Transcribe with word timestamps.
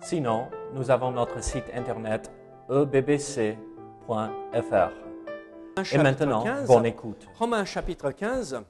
Sinon, 0.00 0.48
nous 0.72 0.90
avons 0.90 1.10
notre 1.10 1.42
site 1.42 1.64
internet 1.74 2.30
ebbc.fr. 2.70 3.56
Et 5.92 5.98
maintenant, 5.98 6.42
15, 6.42 6.66
bonne 6.66 6.86
écoute. 6.86 7.26
Romains 7.38 7.64
chapitre 7.64 8.10
15. 8.10 8.62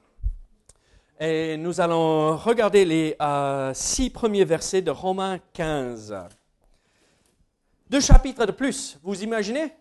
Et 1.19 1.57
nous 1.57 1.81
allons 1.81 2.35
regarder 2.35 2.83
les 2.85 3.15
euh, 3.21 3.73
six 3.73 4.09
premiers 4.09 4.45
versets 4.45 4.81
de 4.81 4.91
Romains 4.91 5.39
15. 5.53 6.15
Deux 7.89 8.01
chapitres 8.01 8.45
de 8.45 8.51
plus, 8.51 8.99
vous 9.03 9.23
imaginez? 9.23 9.73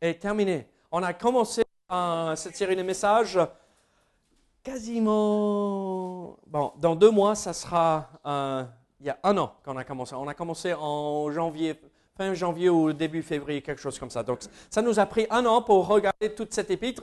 Et 0.00 0.18
terminé. 0.18 0.68
On 0.90 1.02
a 1.02 1.12
commencé 1.12 1.62
euh, 1.90 2.36
cette 2.36 2.56
série 2.56 2.76
de 2.76 2.82
messages 2.82 3.38
quasiment... 4.62 6.36
Bon, 6.46 6.72
dans 6.78 6.96
deux 6.96 7.10
mois, 7.10 7.34
ça 7.34 7.52
sera... 7.52 8.08
euh, 8.26 8.64
il 9.00 9.06
y 9.06 9.10
a 9.10 9.18
un 9.22 9.36
an 9.38 9.52
qu'on 9.64 9.76
a 9.76 9.84
commencé. 9.84 10.14
On 10.14 10.28
a 10.28 10.34
commencé 10.34 10.74
en 10.74 11.30
janvier, 11.30 11.78
fin 12.16 12.32
janvier 12.34 12.68
ou 12.68 12.92
début 12.92 13.22
février, 13.22 13.62
quelque 13.62 13.80
chose 13.80 13.98
comme 13.98 14.10
ça. 14.10 14.22
Donc, 14.22 14.40
ça 14.70 14.82
nous 14.82 14.98
a 14.98 15.06
pris 15.06 15.26
un 15.30 15.44
an 15.46 15.62
pour 15.62 15.86
regarder 15.86 16.34
toute 16.34 16.52
cette 16.54 16.70
épître. 16.70 17.02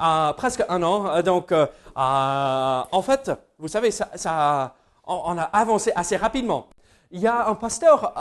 euh, 0.00 0.32
presque 0.34 0.62
un 0.68 0.82
an. 0.82 1.06
Euh, 1.08 1.22
Donc, 1.22 1.52
euh, 1.52 1.66
en 1.94 3.02
fait, 3.02 3.30
vous 3.58 3.68
savez, 3.68 3.90
ça, 3.90 4.74
on, 5.06 5.38
a 5.38 5.42
avancé 5.44 5.92
assez 5.94 6.16
rapidement. 6.16 6.68
Il 7.10 7.20
y 7.20 7.26
a 7.26 7.48
un 7.48 7.54
pasteur 7.54 8.12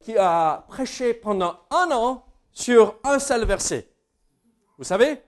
qui 0.00 0.16
a 0.16 0.64
prêché 0.68 1.14
pendant 1.14 1.56
un 1.70 1.90
an 1.90 2.24
sur 2.52 2.96
un 3.04 3.18
seul 3.18 3.44
verset. 3.44 3.88
Vous 4.78 4.84
savez? 4.84 5.22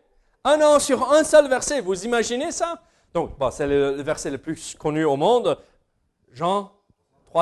Un 0.45 0.61
an 0.62 0.78
sur 0.78 1.11
un 1.12 1.25
seul 1.25 1.48
verset. 1.48 1.81
Vous 1.81 2.05
imaginez 2.05 2.53
ça? 2.53 2.81
Donc, 3.12 3.33
c'est 3.50 3.67
le, 3.67 3.97
le 3.97 4.03
verset 4.03 4.31
le 4.31 4.39
plus 4.39 4.75
connu 4.75 5.05
au 5.05 5.17
monde. 5.17 5.59
Jean 6.33 6.70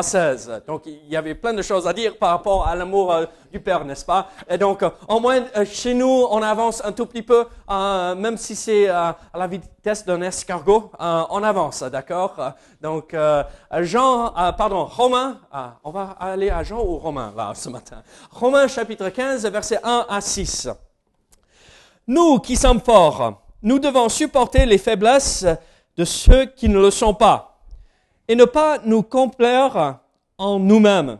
3.16. 0.02 0.66
Donc, 0.66 0.82
il 0.86 1.08
y 1.08 1.16
avait 1.16 1.34
plein 1.34 1.54
de 1.54 1.62
choses 1.62 1.86
à 1.86 1.92
dire 1.92 2.16
par 2.18 2.30
rapport 2.30 2.66
à 2.66 2.74
l'amour 2.74 3.12
euh, 3.12 3.24
du 3.50 3.60
Père, 3.60 3.84
n'est-ce 3.84 4.04
pas? 4.04 4.28
Et 4.48 4.58
donc, 4.58 4.82
euh, 4.82 4.90
au 5.08 5.20
moins, 5.20 5.40
euh, 5.56 5.64
chez 5.64 5.94
nous, 5.94 6.26
on 6.30 6.42
avance 6.42 6.84
un 6.84 6.92
tout 6.92 7.06
petit 7.06 7.22
peu, 7.22 7.46
même 7.68 8.36
si 8.36 8.54
c'est 8.54 8.88
à 8.88 9.16
la 9.34 9.46
vitesse 9.46 10.04
d'un 10.04 10.20
escargot, 10.22 10.90
on 10.98 11.42
avance, 11.42 11.82
d'accord? 11.82 12.36
Donc, 12.80 13.16
Jean, 13.80 14.32
pardon, 14.56 14.84
Romains, 14.84 15.38
ah, 15.52 15.76
on 15.84 15.90
va 15.90 16.16
aller 16.20 16.50
à 16.50 16.62
Jean 16.62 16.82
ou 16.84 16.98
Romains, 16.98 17.32
là, 17.36 17.52
ce 17.54 17.68
matin? 17.68 18.02
Romains 18.30 18.68
chapitre 18.68 19.08
15, 19.08 19.46
versets 19.46 19.80
1 19.82 20.06
à 20.08 20.20
6. 20.20 20.68
Nous 22.06 22.38
qui 22.38 22.56
sommes 22.56 22.80
forts, 22.80 23.42
nous 23.62 23.78
devons 23.78 24.08
supporter 24.08 24.66
les 24.66 24.78
faiblesses 24.78 25.46
de 25.96 26.04
ceux 26.04 26.46
qui 26.46 26.68
ne 26.68 26.78
le 26.78 26.90
sont 26.90 27.14
pas 27.14 27.55
et 28.28 28.34
ne 28.34 28.44
pas 28.44 28.78
nous 28.84 29.02
complaire 29.02 30.00
en 30.38 30.58
nous-mêmes. 30.58 31.18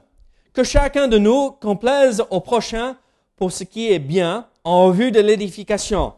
Que 0.53 0.65
chacun 0.65 1.09
de 1.09 1.19
nous 1.19 1.51
complaise 1.51 2.25
au 2.31 2.41
prochain 2.41 2.97
pour 3.37 3.53
ce 3.53 3.65
qui 3.65 3.93
est 3.93 3.99
bien 3.99 4.47
en 4.65 4.91
vue 4.91 5.13
de 5.13 5.21
l'édification. 5.21 6.15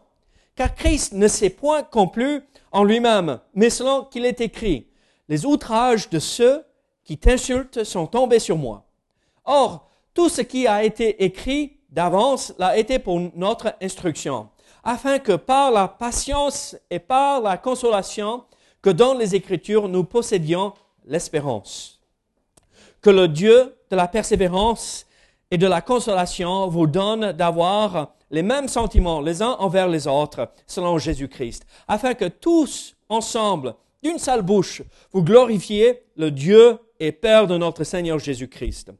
Car 0.55 0.73
Christ 0.75 1.13
ne 1.13 1.27
s'est 1.27 1.49
point 1.49 1.83
complu 1.83 2.41
en 2.71 2.83
lui-même, 2.83 3.39
mais 3.53 3.69
selon 3.69 4.03
qu'il 4.05 4.25
est 4.25 4.41
écrit, 4.41 4.87
les 5.27 5.45
outrages 5.45 6.09
de 6.09 6.19
ceux 6.19 6.63
qui 7.03 7.17
t'insultent 7.17 7.83
sont 7.83 8.07
tombés 8.07 8.39
sur 8.39 8.57
moi. 8.57 8.85
Or, 9.45 9.89
tout 10.13 10.29
ce 10.29 10.41
qui 10.41 10.67
a 10.67 10.83
été 10.83 11.23
écrit 11.23 11.77
d'avance 11.89 12.53
l'a 12.57 12.77
été 12.77 12.99
pour 12.99 13.19
notre 13.35 13.73
instruction, 13.81 14.49
afin 14.83 15.19
que 15.19 15.33
par 15.33 15.71
la 15.71 15.87
patience 15.87 16.75
et 16.89 16.99
par 16.99 17.41
la 17.41 17.57
consolation 17.57 18.43
que 18.81 18.89
dans 18.89 19.13
les 19.13 19.35
Écritures 19.35 19.87
nous 19.87 20.03
possédions 20.03 20.73
l'espérance. 21.05 21.99
Que 23.01 23.09
le 23.09 23.27
Dieu 23.27 23.75
de 23.89 23.95
la 23.95 24.07
persévérance 24.07 25.05
et 25.51 25.57
de 25.57 25.67
la 25.67 25.81
consolation 25.81 26.67
vous 26.67 26.87
donne 26.87 27.31
d'avoir 27.31 28.13
les 28.31 28.43
mêmes 28.43 28.67
sentiments 28.67 29.21
les 29.21 29.41
uns 29.41 29.55
envers 29.59 29.87
les 29.87 30.07
autres, 30.07 30.51
selon 30.67 30.97
Jésus-Christ, 30.97 31.65
afin 31.87 32.13
que 32.13 32.25
tous 32.25 32.95
ensemble, 33.09 33.75
d'une 34.03 34.19
seule 34.19 34.43
bouche, 34.43 34.83
vous 35.11 35.23
glorifiez 35.23 36.03
le 36.15 36.31
Dieu 36.31 36.77
et 36.99 37.11
Père 37.11 37.47
de 37.47 37.57
notre 37.57 37.83
Seigneur 37.83 38.19
Jésus-Christ. 38.19 38.91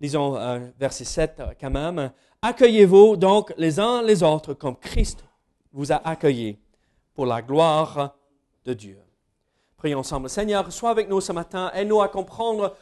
Lisons 0.00 0.36
euh, 0.36 0.58
verset 0.78 1.04
7 1.04 1.36
euh, 1.38 1.46
quand 1.60 1.70
même. 1.70 2.10
Accueillez-vous 2.42 3.16
donc 3.16 3.54
les 3.56 3.78
uns 3.78 4.02
les 4.02 4.22
autres 4.22 4.52
comme 4.52 4.76
Christ 4.76 5.24
vous 5.72 5.92
a 5.92 5.96
accueillis 6.06 6.58
pour 7.14 7.24
la 7.24 7.40
gloire 7.40 8.16
de 8.64 8.74
Dieu. 8.74 8.98
Prions 9.76 9.98
ensemble. 9.98 10.30
Seigneur, 10.30 10.72
sois 10.72 10.90
avec 10.90 11.08
nous 11.08 11.20
ce 11.20 11.32
matin. 11.32 11.70
Aide-nous 11.74 12.00
à 12.02 12.08
comprendre 12.08 12.76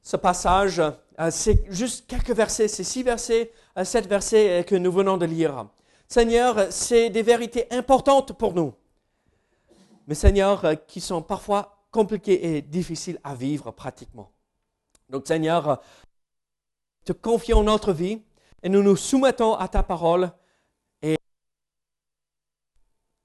ce 0.00 0.16
passage. 0.16 0.78
Euh, 0.78 1.30
C'est 1.30 1.64
juste 1.68 2.06
quelques 2.06 2.30
versets, 2.30 2.68
c'est 2.68 2.84
six 2.84 3.02
versets, 3.02 3.50
euh, 3.76 3.84
sept 3.84 4.06
versets 4.06 4.60
euh, 4.60 4.62
que 4.62 4.76
nous 4.76 4.92
venons 4.92 5.16
de 5.16 5.26
lire. 5.26 5.66
Seigneur, 6.06 6.70
c'est 6.70 7.10
des 7.10 7.22
vérités 7.22 7.66
importantes 7.72 8.38
pour 8.38 8.54
nous. 8.54 8.72
Mais 10.06 10.14
Seigneur, 10.14 10.64
qui 10.86 11.00
sont 11.00 11.20
parfois 11.20 11.84
compliquées 11.90 12.56
et 12.56 12.62
difficiles 12.62 13.18
à 13.24 13.34
vivre 13.34 13.72
pratiquement. 13.72 14.30
Donc 15.10 15.26
Seigneur, 15.26 15.82
te 17.04 17.12
confions 17.12 17.64
notre 17.64 17.92
vie 17.92 18.22
et 18.62 18.68
nous 18.68 18.84
nous 18.84 18.96
soumettons 18.96 19.54
à 19.54 19.66
ta 19.66 19.82
parole. 19.82 20.30
Et 21.02 21.16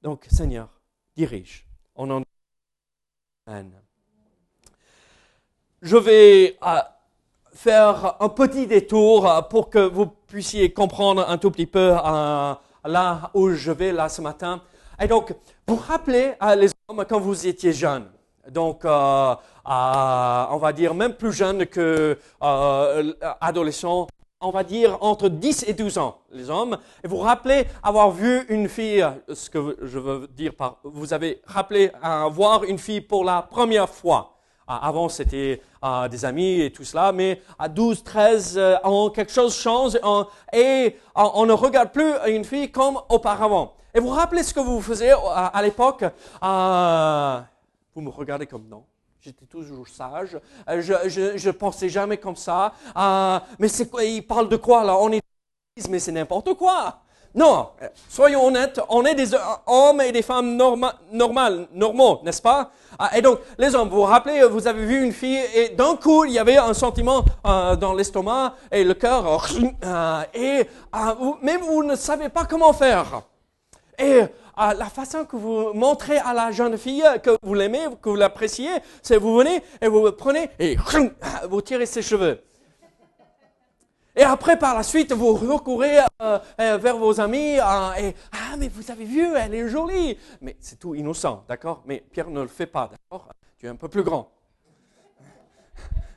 donc, 0.02 0.26
Seigneur, 0.32 0.70
dirige. 1.16 1.68
Je 5.82 5.98
vais 5.98 6.58
euh, 6.64 6.80
faire 7.54 8.16
un 8.20 8.30
petit 8.30 8.68
détour 8.68 9.48
pour 9.50 9.70
que 9.70 9.80
vous 9.80 10.08
puissiez 10.08 10.74
comprendre 10.74 11.30
un 11.30 11.38
tout 11.38 11.52
petit 11.52 11.66
peu 11.66 11.96
euh, 12.04 12.54
là 12.86 13.32
où 13.34 13.50
je 13.52 13.72
vais 13.72 13.92
là 13.92 14.10
ce 14.10 14.22
matin. 14.22 14.62
Et 15.00 15.08
donc, 15.08 15.36
vous 15.68 15.76
rappelez 15.76 16.34
euh, 16.42 16.56
les 16.56 16.70
hommes 16.88 17.06
quand 17.08 17.20
vous 17.20 17.46
étiez 17.48 17.74
jeunes. 17.74 18.08
Donc, 18.50 18.82
on 18.86 19.38
va 19.66 20.74
dire 20.74 20.96
même 20.96 21.14
plus 21.14 21.34
jeune 21.34 21.66
que 21.66 22.18
euh, 22.42 23.14
adolescent, 23.40 24.08
on 24.42 24.52
va 24.52 24.64
dire 24.64 24.98
entre 25.02 25.30
10 25.30 25.66
et 25.68 25.74
12 25.74 25.98
ans, 25.98 26.18
les 26.32 26.50
hommes. 26.50 26.78
Et 27.04 27.08
vous 27.08 27.18
rappelez 27.18 27.66
avoir 27.82 28.12
vu 28.12 28.46
une 28.50 28.68
fille, 28.68 29.06
ce 29.34 29.50
que 29.50 29.78
je 29.82 30.00
veux 30.00 30.28
dire 30.28 30.54
par, 30.54 30.78
vous 30.84 31.14
avez 31.14 31.42
rappelé 31.46 31.92
euh, 32.04 32.28
voir 32.30 32.64
une 32.64 32.78
fille 32.80 33.02
pour 33.02 33.24
la 33.24 33.42
première 33.42 33.90
fois. 33.90 34.38
Euh, 34.70 34.74
avant, 34.82 35.10
c'était 35.10 35.62
euh, 35.84 36.08
des 36.08 36.26
amis 36.26 36.62
et 36.62 36.72
tout 36.72 36.84
cela, 36.84 37.12
mais 37.12 37.42
à 37.58 37.68
12, 37.70 38.04
13 38.04 38.58
euh, 38.58 38.76
ans, 38.84 39.10
quelque 39.10 39.32
chose 39.32 39.56
change 39.56 39.98
et 40.54 40.96
on 41.16 41.46
ne 41.46 41.54
regarde 41.54 41.92
plus 41.92 42.14
une 42.28 42.44
fille 42.46 42.72
comme 42.72 43.00
auparavant. 43.10 43.74
Et 43.94 44.00
vous 44.00 44.10
rappelez 44.10 44.44
ce 44.44 44.54
que 44.54 44.60
vous 44.62 44.82
faisiez 44.82 45.12
euh, 45.12 45.18
à 45.26 45.62
l'époque? 45.62 46.04
Euh, 46.04 47.42
Vous 47.94 48.02
me 48.02 48.10
regardez 48.10 48.46
comme 48.48 48.68
non. 48.70 48.86
J'étais 49.24 49.46
toujours 49.46 49.88
sage. 49.88 50.40
Euh, 50.68 50.82
Je, 50.82 50.94
je, 51.08 51.38
je 51.38 51.50
pensais 51.52 51.90
jamais 51.90 52.18
comme 52.18 52.36
ça. 52.36 52.74
Euh, 52.98 53.40
mais 53.60 53.68
c'est 53.68 53.88
quoi 53.88 54.04
Il 54.04 54.26
parle 54.26 54.50
de 54.50 54.56
quoi 54.56 54.84
là? 54.84 54.98
On 54.98 55.12
est 55.12 55.22
mais 55.90 56.00
c'est 56.00 56.12
n'importe 56.12 56.56
quoi. 56.56 57.02
Non, 57.36 57.70
euh, 57.82 57.88
soyons 58.10 58.48
honnêtes, 58.48 58.82
on 58.90 59.06
est 59.06 59.14
des 59.16 59.30
hommes 59.68 60.02
et 60.02 60.12
des 60.12 60.22
femmes 60.24 60.56
norma 60.56 60.96
normales, 61.12 61.68
normaux, 61.72 62.20
n'est-ce 62.24 62.42
pas? 62.42 62.72
Et 63.16 63.22
donc, 63.22 63.40
les 63.58 63.74
hommes, 63.74 63.88
vous 63.90 63.98
vous 63.98 64.02
rappelez, 64.02 64.44
vous 64.44 64.68
avez 64.68 64.86
vu 64.86 65.04
une 65.06 65.14
fille 65.14 65.40
et 65.56 65.70
d'un 65.70 65.96
coup, 65.96 66.26
il 66.26 66.34
y 66.34 66.40
avait 66.40 66.58
un 66.58 66.74
sentiment 66.74 67.24
dans 67.44 67.94
l'estomac 67.94 68.56
et 68.70 68.84
le 68.84 68.94
cœur, 68.96 69.48
et 70.34 70.68
mais 71.42 71.58
vous 71.58 71.84
ne 71.84 71.96
savez 71.96 72.28
pas 72.28 72.46
comment 72.46 72.74
faire. 72.74 73.22
Et 73.98 74.24
la 74.78 74.86
façon 74.86 75.26
que 75.26 75.36
vous 75.36 75.74
montrez 75.74 76.18
à 76.18 76.34
la 76.34 76.52
jeune 76.52 76.78
fille 76.78 77.04
que 77.24 77.32
vous 77.42 77.54
l'aimez, 77.54 77.86
que 78.02 78.10
vous 78.10 78.16
l'appréciez, 78.16 78.72
c'est 79.02 79.18
vous 79.18 79.36
venez 79.36 79.62
et 79.82 79.88
vous 79.88 80.12
prenez 80.12 80.50
et 80.60 80.78
vous 81.50 81.62
tirez 81.62 81.86
ses 81.86 82.02
cheveux. 82.02 82.42
Et 84.16 84.24
après, 84.24 84.60
par 84.60 84.76
la 84.76 84.84
suite, 84.84 85.14
vous 85.14 85.34
recourez 85.34 86.00
euh, 86.22 86.38
euh, 86.60 86.78
vers 86.78 86.98
vos 86.98 87.20
amis 87.22 87.58
euh, 87.58 87.94
et 87.98 88.16
Ah, 88.34 88.58
mais 88.58 88.68
vous 88.68 88.92
avez 88.92 89.06
vu, 89.06 89.26
elle 89.36 89.54
est 89.54 89.70
jolie. 89.70 90.18
Mais 90.42 90.58
c'est 90.60 90.78
tout 90.78 90.96
innocent, 90.96 91.46
d'accord? 91.48 91.82
Mais 91.86 92.04
Pierre 92.12 92.30
ne 92.30 92.42
le 92.42 92.48
fait 92.48 92.66
pas, 92.66 92.90
d'accord? 92.92 93.30
Tu 93.58 93.68
es 93.68 93.70
un 93.70 93.76
peu 93.76 93.88
plus 93.88 94.04
grand. 94.04 94.30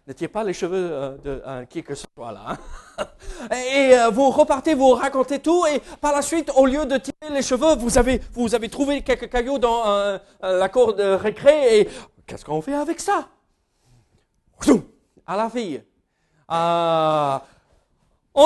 Ne 0.06 0.12
tirez 0.12 0.28
pas 0.28 0.44
les 0.44 0.52
cheveux 0.52 0.90
euh, 0.92 1.16
de 1.24 1.42
euh, 1.46 1.64
qui 1.64 1.82
que 1.82 1.94
ce 1.94 2.04
soit 2.14 2.32
là. 2.32 2.58
hein. 2.98 3.06
et 3.56 3.98
euh, 3.98 4.10
vous 4.10 4.30
repartez, 4.30 4.74
vous 4.74 4.90
racontez 4.90 5.38
tout, 5.38 5.64
et 5.66 5.80
par 6.00 6.12
la 6.12 6.20
suite, 6.22 6.50
au 6.54 6.66
lieu 6.66 6.84
de 6.84 6.98
tirer 6.98 7.32
les 7.32 7.42
cheveux, 7.42 7.74
vous 7.76 7.96
avez, 7.96 8.20
vous 8.32 8.54
avez 8.54 8.68
trouvé 8.68 9.02
quelques 9.02 9.30
cailloux 9.30 9.58
dans 9.58 10.18
la 10.42 10.68
cour 10.68 10.94
de 10.94 11.04
récré, 11.04 11.80
et 11.80 11.88
qu'est-ce 12.26 12.44
qu'on 12.44 12.60
fait 12.60 12.74
avec 12.74 13.00
ça? 13.00 13.28
À 15.26 15.36
la 15.36 15.48
fille. 15.48 15.82
On 16.48 17.40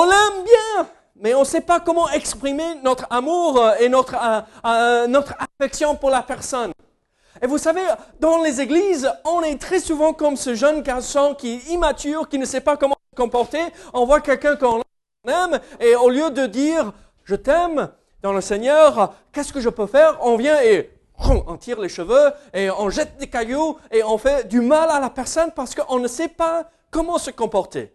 l'aime 0.03 0.43
bien, 0.45 0.87
mais 1.17 1.33
on 1.33 1.41
ne 1.41 1.45
sait 1.45 1.61
pas 1.61 1.79
comment 1.81 2.09
exprimer 2.09 2.75
notre 2.83 3.05
amour 3.09 3.61
et 3.79 3.89
notre 3.89 4.15
affection 5.59 5.95
pour 5.95 6.09
la 6.09 6.23
personne. 6.23 6.71
Et 7.41 7.47
vous 7.47 7.57
savez, 7.57 7.81
dans 8.19 8.41
les 8.41 8.61
églises, 8.61 9.09
on 9.25 9.41
est 9.41 9.59
très 9.59 9.79
souvent 9.79 10.13
comme 10.13 10.35
ce 10.35 10.55
jeune 10.55 10.81
garçon 10.81 11.35
qui 11.37 11.53
est 11.53 11.69
immature, 11.71 12.27
qui 12.27 12.37
ne 12.37 12.45
sait 12.45 12.61
pas 12.61 12.77
comment 12.77 12.97
se 13.11 13.15
comporter. 13.15 13.61
On 13.93 14.05
voit 14.05 14.21
quelqu'un 14.21 14.55
qu'on 14.55 14.81
aime 15.27 15.59
et 15.79 15.95
au 15.95 16.09
lieu 16.09 16.31
de 16.31 16.45
dire 16.45 16.91
je 17.23 17.35
t'aime 17.35 17.89
dans 18.21 18.33
le 18.33 18.41
Seigneur, 18.41 19.13
qu'est-ce 19.31 19.53
que 19.53 19.61
je 19.61 19.69
peux 19.69 19.87
faire? 19.87 20.17
On 20.21 20.35
vient 20.35 20.61
et 20.61 20.89
on 21.19 21.57
tire 21.57 21.79
les 21.79 21.89
cheveux 21.89 22.31
et 22.53 22.69
on 22.71 22.89
jette 22.89 23.17
des 23.17 23.27
cailloux 23.27 23.77
et 23.91 24.03
on 24.03 24.17
fait 24.17 24.47
du 24.47 24.61
mal 24.61 24.89
à 24.89 24.99
la 24.99 25.09
personne 25.09 25.51
parce 25.55 25.75
qu'on 25.75 25.99
ne 25.99 26.07
sait 26.07 26.27
pas 26.27 26.69
comment 26.91 27.17
se 27.17 27.31
comporter. 27.31 27.93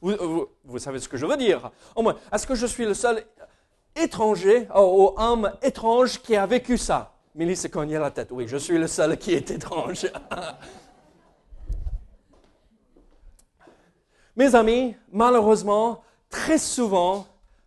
Vous, 0.00 0.78
savez 0.78 0.98
ce 0.98 1.08
que 1.08 1.16
je 1.16 1.26
veux 1.26 1.36
dire 1.36 1.70
Au 1.94 2.02
moins, 2.02 2.16
est-ce 2.32 2.46
que 2.46 2.54
je 2.54 2.66
suis 2.66 2.86
le 2.86 2.94
seul 2.94 3.22
étranger, 3.94 4.66
ou 4.74 5.12
homme 5.16 5.52
étrange 5.62 6.20
qui 6.22 6.36
a 6.36 6.46
vécu 6.46 6.78
ça? 6.78 7.12
Milly 7.40 7.56
se 7.56 7.68
cognait 7.68 7.98
la 7.98 8.10
tête. 8.10 8.28
Oui, 8.32 8.46
je 8.46 8.58
suis 8.58 8.76
le 8.76 8.86
seul 8.86 9.16
qui 9.16 9.32
est 9.32 9.50
étrange. 9.50 10.06
Mes 14.36 14.54
amis, 14.54 14.94
malheureusement, 15.10 16.02
très 16.28 16.58
souvent, 16.58 17.26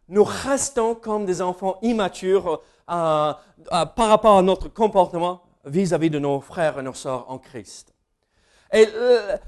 nous 0.09 0.23
restons 0.23 0.93
comme 0.93 1.25
des 1.25 1.41
enfants 1.41 1.79
immatures 1.81 2.61
euh, 2.87 3.33
euh, 3.71 3.85
par 3.87 4.09
rapport 4.09 4.37
à 4.37 4.43
notre 4.43 4.67
comportement 4.67 5.41
vis-à-vis 5.65 6.11
de 6.11 6.19
nos 6.19 6.39
frères 6.39 6.77
et 6.77 6.83
nos 6.83 6.93
sœurs 6.93 7.25
en 7.31 7.39
Christ. 7.39 7.95
Et 8.71 8.87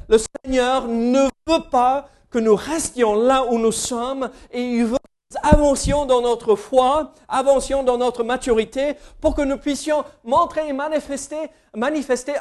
le, 0.07 0.18
Seigneur 0.44 0.88
ne 0.88 1.25
veut 1.45 1.69
pas 1.69 2.10
que 2.31 2.39
nous 2.39 2.56
restions 2.56 3.13
là 3.13 3.45
où 3.45 3.60
nous 3.60 3.71
sommes 3.71 4.31
et 4.50 4.63
il 4.63 4.86
veut 4.86 4.98
avancions 5.42 6.06
dans 6.06 6.22
notre 6.22 6.56
foi, 6.56 7.13
avancions 7.27 7.83
dans 7.83 7.98
notre 7.98 8.24
maturité 8.24 8.95
pour 9.22 9.36
que 9.36 9.42
nous 9.42 9.57
puissions 9.57 10.04
montrer 10.24 10.69
et 10.69 10.74
manifester, 10.74 11.50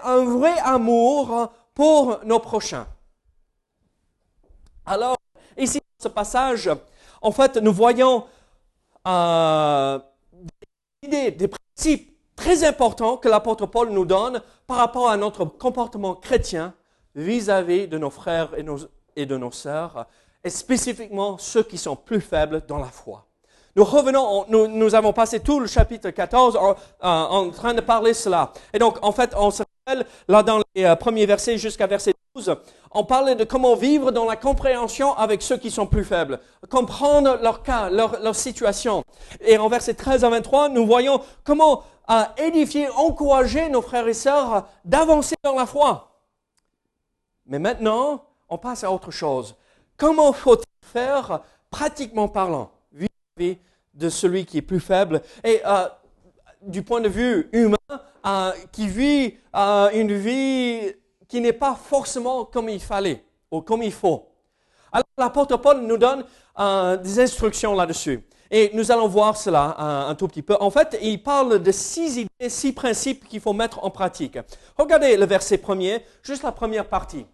un 0.03 0.25
vrai 0.25 0.55
amour 0.63 1.53
pour 1.75 2.21
nos 2.25 2.39
prochains. 2.39 2.87
Alors, 4.87 5.17
ici, 5.57 5.79
dans 5.79 6.05
ce 6.05 6.09
passage, 6.09 6.71
en 7.23 7.33
fait, 7.33 7.57
nous 7.57 7.73
voyons 7.73 8.25
euh, 9.09 9.99
des 10.33 11.09
idées, 11.09 11.31
des 11.31 11.49
principes 11.49 12.15
très 12.37 12.65
importants 12.65 13.17
que 13.17 13.29
l'apôtre 13.29 13.67
Paul 13.67 13.91
nous 13.91 14.05
donne 14.05 14.43
par 14.67 14.77
rapport 14.77 15.09
à 15.09 15.17
notre 15.17 15.45
comportement 15.45 16.15
chrétien 16.15 16.75
vis-à-vis 17.15 17.89
de 17.89 17.97
nos 17.97 18.11
frères 18.11 18.51
et 19.17 19.27
de 19.27 19.37
nos 19.37 19.51
sœurs, 19.53 20.07
et 20.45 20.51
spécifiquement 20.51 21.39
ceux 21.39 21.63
qui 21.63 21.79
sont 21.79 21.97
plus 21.97 22.21
faibles 22.21 22.63
dans 22.69 22.79
la 22.79 22.87
foi. 22.87 23.25
Nous 23.77 23.85
revenons, 23.85 24.45
on- 24.49 24.69
nous, 24.69 24.95
avons 24.95 25.13
passé 25.13 25.41
tout 25.41 25.59
le 25.59 25.67
chapitre 25.67 26.11
14 26.11 26.57
en, 26.57 26.77
en- 27.03 27.51
train 27.51 27.75
de 27.75 27.81
parler 27.81 28.15
cela. 28.15 28.53
Et 28.73 28.79
donc, 28.79 28.99
en 29.03 29.11
fait, 29.11 29.33
on 29.37 29.51
se 29.51 29.65
rappelle, 29.87 30.07
là 30.29 30.43
dans 30.45 30.61
les 30.77 30.85
euh, 30.85 30.95
premiers 30.95 31.27
versets 31.27 31.59
jusqu'à 31.59 31.87
verset 31.89 32.15
12, 32.37 32.55
on 32.93 33.05
parlait 33.05 33.35
de 33.35 33.43
comment 33.43 33.75
vivre 33.75 34.13
dans 34.13 34.27
la 34.27 34.37
compréhension 34.37 35.17
avec 35.17 35.43
ceux 35.43 35.57
qui 35.57 35.73
sont 35.73 35.87
plus 35.89 36.05
faibles, 36.05 36.39
comprendre 36.71 37.39
leur 37.43 37.63
cas, 37.65 37.91
leur, 37.91 38.21
leur 38.21 38.37
situation. 38.37 39.03
Et 39.41 39.59
en 39.59 39.69
verset 39.69 39.95
13 39.95 40.25
à 40.25 40.29
23, 40.29 40.69
nous 40.69 40.87
voyons 40.87 41.21
comment 41.43 41.83
euh, 42.11 42.23
édifier, 42.37 42.89
encourager 42.91 43.69
nos 43.71 43.83
frères 43.83 44.07
et 44.07 44.15
sœurs 44.15 44.69
d'avancer 44.85 45.35
dans 45.43 45.57
la 45.57 45.67
foi. 45.67 46.21
Mais 47.47 47.59
maintenant, 47.59 48.25
on 48.49 48.59
passe 48.59 48.85
à 48.85 48.93
autre 48.93 49.11
chose. 49.11 49.57
Comment 49.97 50.33
faut-il 50.33 50.65
faire, 50.89 51.41
pratiquement 51.71 52.29
parlant, 52.29 52.71
vis-à-vis 52.93 53.59
de 53.95 54.09
celui 54.09 54.45
qui 54.45 54.59
est 54.59 54.63
plus 54.63 54.81
faible 54.81 55.23
et 55.45 55.61
euh, 55.65 55.89
du 56.63 56.83
point 56.83 57.01
de 57.01 57.09
vue 57.09 57.49
humain, 57.53 57.77
euh, 58.27 58.53
qui 58.73 58.89
vit 58.89 59.37
euh, 59.55 59.91
une 59.93 60.13
vie 60.13 60.93
qui 61.29 61.41
n'est 61.41 61.53
pas 61.53 61.75
forcément 61.75 62.45
comme 62.45 62.69
il 62.69 62.81
fallait 62.81 63.25
ou 63.51 63.61
comme 63.61 63.83
il 63.83 63.93
faut? 63.93 64.29
Alors 64.91 65.07
l'apôtre 65.17 65.57
Paul 65.59 65.81
nous 65.83 65.97
donne 65.97 66.25
des 67.03 67.21
instructions 67.21 67.75
là-dessus. 67.75 68.25
Et 68.51 68.71
nous 68.75 68.93
allons 68.93 69.09
voir 69.09 69.37
cela 69.37 69.75
un 70.09 70.15
tout 70.15 70.29
petit 70.29 70.43
peu. 70.43 70.57
En 70.61 70.71
fait, 70.71 70.97
il 71.03 71.21
parle 71.21 71.61
de 71.61 71.73
six 71.73 72.19
idées, 72.19 72.49
six 72.49 72.73
principes 72.73 73.27
qu'il 73.27 73.41
faut 73.41 73.53
mettre 73.53 73.83
en 73.83 73.91
pratique. 73.91 74.39
Regardez 74.77 75.17
le 75.17 75.27
verset 75.27 75.59
premier, 75.59 76.05
juste 76.23 76.45
la 76.45 76.53
première 76.53 76.89
partie. 76.89 77.27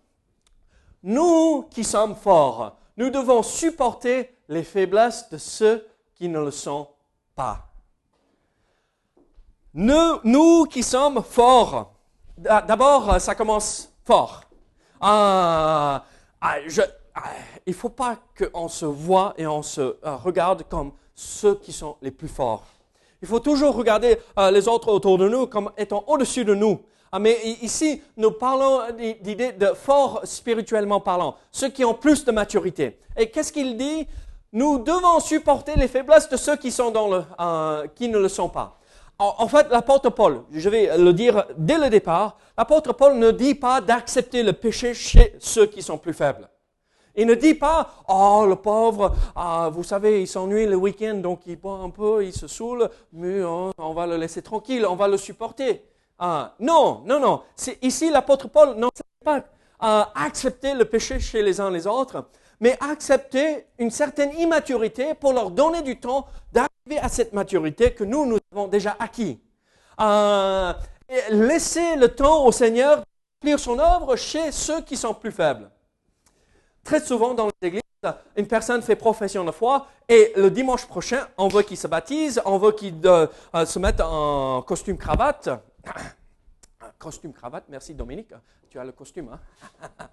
Nous 1.03 1.63
qui 1.71 1.85
sommes 1.85 2.15
forts, 2.15 2.77
nous 2.97 3.11
devons 3.11 3.43
supporter 3.43 4.37
les 4.49 4.63
faiblesses 4.65 5.29
de 5.31 5.39
ceux 5.39 5.87
qui 6.15 6.29
ne 6.29 6.39
le 6.41 6.51
sont 6.51 6.89
pas. 7.35 7.67
Nous, 9.73 10.19
nous 10.25 10.65
qui 10.67 10.83
sommes 10.83 11.23
forts, 11.23 11.93
d'a- 12.37 12.61
d'abord, 12.63 13.13
euh, 13.15 13.19
ça 13.19 13.35
commence 13.35 13.93
fort. 14.05 14.43
Ah, 15.01 16.05
ah, 16.41 16.57
je- 16.67 16.83
ah, 17.15 17.23
il 17.65 17.71
ne 17.71 17.75
faut 17.77 17.89
pas 17.89 18.17
qu'on 18.37 18.69
se 18.69 18.85
voit 18.85 19.33
et 19.39 19.47
on 19.47 19.63
se 19.63 19.81
euh, 19.81 20.17
regarde 20.17 20.65
comme 20.69 20.93
ceux 21.15 21.55
qui 21.55 21.73
sont 21.73 21.97
les 22.03 22.11
plus 22.11 22.29
forts. 22.29 22.65
Il 23.23 23.29
faut 23.29 23.41
toujours 23.41 23.75
regarder 23.77 24.19
euh, 24.39 24.51
les 24.51 24.67
autres 24.67 24.89
autour 24.91 25.17
de 25.19 25.29
nous 25.29 25.47
comme 25.47 25.71
étant 25.79 26.05
au-dessus 26.09 26.45
de 26.45 26.55
nous. 26.55 26.81
Ah, 27.13 27.19
mais 27.19 27.39
ici, 27.63 28.03
nous 28.17 28.31
parlons 28.31 28.81
d'i- 28.97 29.17
d'idées 29.21 29.53
de 29.53 29.67
forts 29.75 30.21
spirituellement 30.25 31.01
parlant, 31.01 31.37
ceux 31.51 31.69
qui 31.69 31.85
ont 31.85 31.95
plus 31.95 32.25
de 32.25 32.31
maturité. 32.31 32.99
Et 33.17 33.29
qu'est-ce 33.31 33.53
qu'il 33.53 33.77
dit? 33.77 34.07
Nous 34.53 34.79
devons 34.79 35.21
supporter 35.21 35.75
les 35.77 35.89
faiblesses 35.89 36.29
de 36.29 36.37
ceux 36.37 36.57
qui, 36.57 36.71
sont 36.71 36.91
dans 36.91 37.09
le, 37.09 37.25
euh, 37.41 37.87
qui 37.95 38.09
ne 38.09 38.19
le 38.19 38.29
sont 38.29 38.49
pas. 38.49 38.77
En, 39.19 39.47
fait, 39.49 39.69
l'apôtre 39.71 40.09
Paul, 40.09 40.45
je 40.51 40.71
vais 40.71 40.97
le 40.97 41.13
dire 41.13 41.45
dès 41.59 41.77
le 41.77 41.91
départ, 41.91 42.39
l'apôtre 42.57 42.95
Paul 42.95 43.19
ne 43.19 43.31
dit 43.33 43.55
pas 43.55 43.83
d'accepter 43.83 44.43
le 44.43 44.55
péché 44.55 44.95
chez 44.95 45.37
ceux 45.39 45.67
qui 45.67 45.83
sont 45.83 45.99
plus 45.99 46.15
faibles. 46.15 46.49
Il 47.15 47.27
ne 47.27 47.35
dit 47.35 47.53
pas, 47.53 47.91
oh 48.09 48.47
le 48.49 48.57
pauvre, 48.57 49.15
ah, 49.37 49.69
vous 49.71 49.83
savez, 49.83 50.23
il 50.23 50.27
s'ennuie 50.27 50.65
le 50.65 50.77
week-end, 50.77 51.17
donc 51.17 51.41
il 51.47 51.57
boit 51.57 51.81
un 51.85 51.91
peu, 51.91 52.25
il 52.25 52.33
se 52.33 52.47
saoule, 52.47 52.89
mais 53.13 53.43
oh, 53.43 53.73
on 53.77 53.93
va 53.93 54.07
le 54.07 54.17
laisser 54.17 54.41
tranquille, 54.41 54.87
on 54.87 54.97
va 54.97 55.07
le 55.07 55.19
supporter. 55.19 55.85
Ah, 56.23 56.55
non, 56.61 57.03
non, 57.07 57.19
non. 57.19 57.43
Ici, 57.81 58.11
l'apôtre 58.11 58.47
Paul 58.49 58.75
n'enseigne 58.77 59.25
pas 59.25 59.43
euh, 59.83 60.05
accepter 60.15 60.75
le 60.75 60.85
péché 60.85 61.19
chez 61.19 61.43
les 61.43 61.63
uns 61.63 61.71
les 61.71 61.87
autres, 61.87 62.27
mais 62.61 62.77
accepter 62.79 63.65
une 63.79 63.91
certaine 63.91 64.39
immaturité 64.39 65.15
pour 65.15 65.33
leur 65.33 65.51
donner 65.51 65.81
du 65.81 65.99
temps 65.99 66.27
d'arriver 66.53 67.03
à 67.03 67.09
cette 67.09 67.33
maturité 67.33 67.95
que 67.95 68.05
nous, 68.05 68.27
nous 68.27 68.39
avons 68.53 68.69
déjà 68.69 68.97
acquis. 68.99 69.41
Euh, 69.99 70.75
laisser 71.31 71.97
le 71.97 72.09
temps 72.09 72.45
au 72.45 72.53
Seigneur 72.53 72.99
d'accomplir 72.99 73.59
son 73.59 73.79
œuvre 73.79 74.15
chez 74.17 74.53
ceux 74.53 74.83
qui 74.83 74.99
sont 74.99 75.15
plus 75.15 75.33
faibles. 75.33 75.71
Très 76.85 77.01
souvent 77.01 77.33
dans 77.33 77.47
les 77.47 77.69
églises, 77.69 77.83
une 78.37 78.47
personne 78.47 78.83
fait 78.83 78.97
profession 78.97 79.43
de 79.43 79.53
foi 79.53 79.87
et 80.07 80.35
le 80.37 80.51
dimanche 80.51 80.85
prochain, 80.87 81.27
on 81.39 81.49
veut 81.49 81.63
qu'il 81.63 81.79
se 81.79 81.87
baptise, 81.87 82.43
on 82.45 82.59
veut 82.59 82.73
qu'il 82.73 82.95
euh, 83.07 83.27
se 83.65 83.79
mette 83.79 84.03
en 84.03 84.61
costume 84.61 84.99
cravate. 84.99 85.49
Costume 86.99 87.33
cravate, 87.33 87.65
merci 87.69 87.95
Dominique, 87.95 88.33
tu 88.69 88.79
as 88.79 88.85
le 88.85 88.93
costume. 88.93 89.31
Hein? 89.33 89.41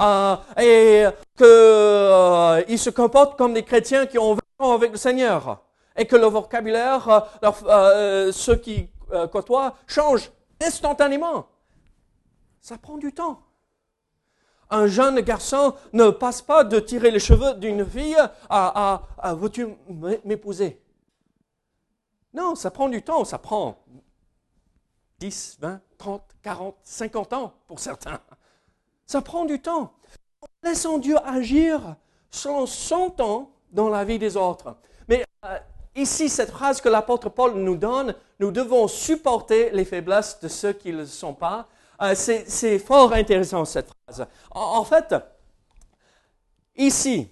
Euh, 0.00 0.36
et 0.58 1.06
qu'il 1.36 2.78
se 2.78 2.90
comporte 2.90 3.38
comme 3.38 3.54
des 3.54 3.62
chrétiens 3.62 4.06
qui 4.06 4.18
ont 4.18 4.34
20 4.34 4.40
ans 4.58 4.72
avec 4.72 4.90
le 4.90 4.96
Seigneur 4.96 5.62
et 5.96 6.06
que 6.06 6.16
le 6.16 6.26
vocabulaire, 6.26 7.08
euh, 7.42 7.50
euh, 7.66 8.32
ceux 8.32 8.56
qui 8.56 8.88
euh, 9.12 9.28
côtoient, 9.28 9.76
change 9.86 10.30
instantanément. 10.60 11.46
Ça 12.60 12.78
prend 12.78 12.96
du 12.96 13.12
temps. 13.12 13.42
Un 14.70 14.86
jeune 14.86 15.20
garçon 15.20 15.74
ne 15.92 16.10
passe 16.10 16.42
pas 16.42 16.64
de 16.64 16.78
tirer 16.80 17.10
les 17.10 17.18
cheveux 17.18 17.54
d'une 17.54 17.84
fille 17.84 18.16
à 18.48 19.02
veux-tu 19.36 19.68
m'épouser? 20.24 20.80
Non, 22.32 22.54
ça 22.54 22.70
prend 22.70 22.88
du 22.88 23.02
temps, 23.02 23.24
ça 23.24 23.38
prend 23.38 23.84
10, 25.20 25.58
20, 25.60 25.80
30, 25.98 26.22
40, 26.42 26.76
50 26.82 27.32
ans 27.32 27.52
pour 27.66 27.78
certains. 27.78 28.20
Ça 29.06 29.22
prend 29.22 29.44
du 29.44 29.60
temps. 29.60 29.92
Laissons 30.62 30.98
Dieu 30.98 31.16
agir 31.24 31.96
selon 32.30 32.66
son 32.66 33.10
temps 33.10 33.50
dans 33.70 33.88
la 33.88 34.04
vie 34.04 34.18
des 34.18 34.36
autres. 34.36 34.76
Mais 35.08 35.24
euh, 35.44 35.58
ici, 35.94 36.28
cette 36.28 36.50
phrase 36.50 36.80
que 36.80 36.88
l'apôtre 36.88 37.28
Paul 37.28 37.54
nous 37.54 37.76
donne, 37.76 38.14
nous 38.38 38.50
devons 38.50 38.88
supporter 38.88 39.70
les 39.70 39.84
faiblesses 39.84 40.40
de 40.40 40.48
ceux 40.48 40.72
qui 40.72 40.92
ne 40.92 40.98
le 40.98 41.06
sont 41.06 41.34
pas. 41.34 41.68
Euh, 42.02 42.14
c'est, 42.14 42.78
fort 42.78 43.12
intéressant 43.12 43.64
cette 43.64 43.90
phrase. 44.06 44.26
En, 44.50 44.78
en 44.78 44.84
fait, 44.84 45.14
Ici, 46.80 47.28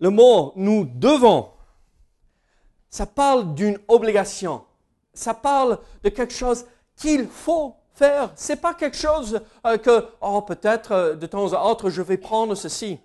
le 0.00 0.10
mot 0.10 0.52
nous 0.56 0.84
devons, 0.84 1.50
ça 2.90 3.06
parle 3.06 3.54
d'une 3.54 3.78
obligation. 3.86 4.64
Ça 5.14 5.34
parle 5.34 5.78
de 6.02 6.08
quelque 6.08 6.34
chose 6.34 6.64
qu'il 6.96 7.26
faut 7.26 7.76
faire. 7.94 8.30
C'est 8.34 8.60
pas 8.60 8.74
quelque 8.74 8.96
chose 8.96 9.40
euh, 9.66 9.78
que, 9.78 10.06
oh, 10.20 10.42
peut-être 10.42 10.92
euh, 10.92 11.14
de 11.14 11.26
temps 11.26 11.52
à 11.52 11.64
autre, 11.64 11.90
je 11.90 12.02
vais 12.02 12.16
prendre 12.16 12.54
ceci. 12.54 12.98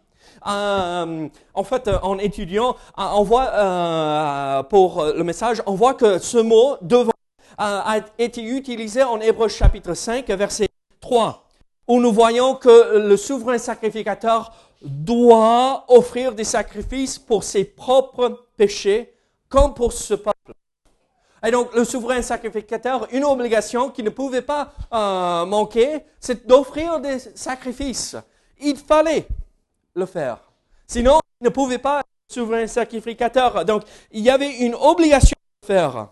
Euh, 0.47 1.27
en 1.53 1.63
fait, 1.63 1.89
en 2.01 2.17
étudiant, 2.17 2.75
on 2.97 3.23
voit 3.23 4.63
pour 4.69 5.03
le 5.03 5.23
message, 5.23 5.61
on 5.65 5.75
voit 5.75 5.95
que 5.95 6.17
ce 6.17 6.37
mot 6.37 6.77
devant 6.81 7.11
a 7.57 7.97
été 8.17 8.41
utilisé 8.41 9.03
en 9.03 9.19
Hébreu 9.19 9.49
chapitre 9.49 9.93
5, 9.93 10.27
verset 10.29 10.69
3, 11.01 11.45
où 11.89 11.99
nous 11.99 12.13
voyons 12.13 12.55
que 12.55 12.99
le 12.99 13.17
souverain 13.17 13.57
sacrificateur 13.57 14.53
doit 14.81 15.83
offrir 15.89 16.33
des 16.33 16.45
sacrifices 16.45 17.19
pour 17.19 17.43
ses 17.43 17.65
propres 17.65 18.45
péchés, 18.55 19.13
comme 19.49 19.73
pour 19.73 19.91
ce 19.91 20.13
peuple. 20.13 20.38
Et 21.45 21.51
donc, 21.51 21.73
le 21.73 21.85
souverain 21.85 22.21
sacrificateur, 22.21 23.07
une 23.11 23.23
obligation 23.23 23.89
qui 23.89 24.03
ne 24.03 24.09
pouvait 24.09 24.41
pas 24.41 24.73
euh, 24.93 25.45
manquer, 25.45 25.99
c'est 26.19 26.45
d'offrir 26.45 26.99
des 26.99 27.19
sacrifices. 27.19 28.15
Il 28.59 28.75
fallait 28.75 29.25
le 29.95 30.05
faire. 30.05 30.39
Sinon, 30.87 31.19
il 31.39 31.45
ne 31.45 31.49
pouvait 31.49 31.77
pas 31.77 31.99
être 31.99 32.33
souverain 32.33 32.67
sacrificateur. 32.67 33.63
Donc, 33.63 33.83
il 34.11 34.21
y 34.21 34.29
avait 34.29 34.57
une 34.57 34.75
obligation 34.75 35.37
de 35.61 35.67
faire. 35.67 36.09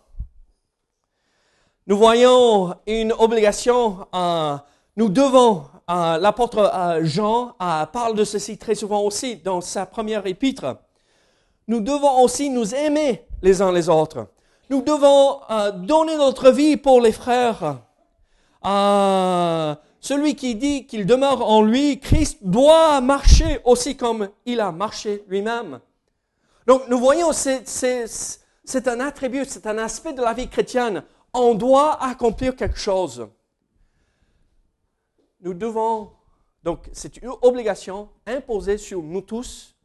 Nous 1.87 1.97
voyons 1.97 2.75
une 2.85 3.13
obligation, 3.13 4.05
euh, 4.13 4.57
nous 4.97 5.07
devons, 5.07 5.63
euh, 5.89 6.17
l'apôtre 6.17 6.59
euh, 6.59 7.05
Jean 7.05 7.55
parle 7.57 8.13
de 8.13 8.25
ceci 8.25 8.57
très 8.57 8.75
souvent 8.75 9.01
aussi 9.03 9.37
dans 9.37 9.61
sa 9.61 9.85
première 9.85 10.27
épître. 10.27 10.75
Nous 11.69 11.79
devons 11.79 12.21
aussi 12.21 12.49
nous 12.49 12.75
aimer 12.75 13.25
les 13.41 13.61
uns 13.61 13.71
les 13.71 13.87
autres. 13.87 14.27
Nous 14.69 14.81
devons 14.81 15.39
donner 15.85 16.17
notre 16.17 16.51
vie 16.51 16.77
pour 16.77 17.01
les 17.01 17.11
frères. 17.11 17.79
celui 19.99 20.35
qui 20.35 20.55
dit 20.55 20.85
qu'il 20.85 21.05
demeure 21.05 21.47
en 21.47 21.61
lui, 21.61 21.99
Christ 21.99 22.39
doit 22.41 23.01
marcher 23.01 23.59
aussi 23.63 23.95
comme 23.95 24.29
il 24.45 24.59
a 24.59 24.71
marché 24.71 25.23
lui-même. 25.27 25.79
Donc 26.65 26.87
nous 26.89 26.99
voyons, 26.99 27.31
c'est 27.31 28.87
un 28.87 28.99
attribut, 28.99 29.45
c'est 29.45 29.67
un 29.67 29.77
aspect 29.77 30.13
de 30.13 30.21
la 30.21 30.33
vie 30.33 30.49
chrétienne 30.49 31.03
on 31.37 31.55
doit 31.55 32.01
accomplir 32.03 32.55
quelque 32.55 32.77
chose. 32.77 33.27
Nous 35.41 35.53
devons, 35.53 36.11
donc 36.63 36.89
c'est 36.91 37.17
une 37.17 37.31
obligation 37.41 38.09
imposée 38.25 38.77
sur 38.77 39.01
nous 39.01 39.21
tous, 39.21 39.75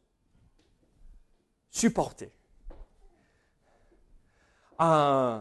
supporter. 1.69 2.31
Euh, 4.83 5.39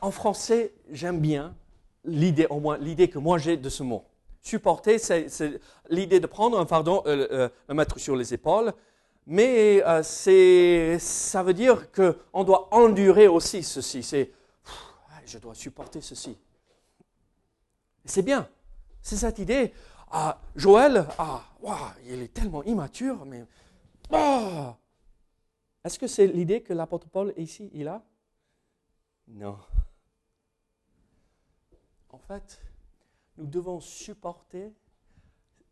en 0.00 0.10
français, 0.10 0.74
j'aime 0.90 1.20
bien 1.20 1.54
l'idée, 2.04 2.46
au 2.50 2.60
moins 2.60 2.76
l'idée 2.76 3.08
que 3.08 3.18
moi 3.18 3.38
j'ai 3.38 3.56
de 3.56 3.68
ce 3.68 3.82
mot. 3.82 4.04
Supporter, 4.42 4.98
c'est 4.98 5.60
l'idée 5.88 6.20
de 6.20 6.26
prendre 6.26 6.60
un 6.60 6.66
fardeau, 6.66 7.02
euh, 7.06 7.26
euh, 7.30 7.48
le 7.68 7.74
mettre 7.74 7.98
sur 7.98 8.14
les 8.14 8.34
épaules, 8.34 8.74
mais 9.26 9.82
ça 10.02 11.42
veut 11.42 11.54
dire 11.54 11.90
qu'on 11.92 12.44
doit 12.44 12.68
endurer 12.74 13.26
aussi 13.26 13.62
ceci. 13.62 14.02
C'est 14.02 14.30
je 15.24 15.38
dois 15.38 15.54
supporter 15.54 16.02
ceci. 16.02 16.36
C'est 18.04 18.22
bien. 18.22 18.46
C'est 19.00 19.16
cette 19.16 19.38
idée. 19.38 19.72
Ah, 20.10 20.38
Joël, 20.54 21.06
ah, 21.18 21.42
il 22.06 22.20
est 22.20 22.32
tellement 22.32 22.62
immature, 22.64 23.24
mais. 23.24 23.44
Ah! 24.12 24.76
Est-ce 25.84 25.98
que 25.98 26.06
c'est 26.06 26.26
l'idée 26.26 26.62
que 26.62 26.72
l'apôtre 26.72 27.08
Paul 27.08 27.34
ici, 27.36 27.70
il 27.74 27.88
a? 27.88 28.02
Non. 29.28 29.58
En 32.10 32.18
fait, 32.18 32.60
nous 33.36 33.46
devons 33.46 33.80
supporter. 33.80 34.72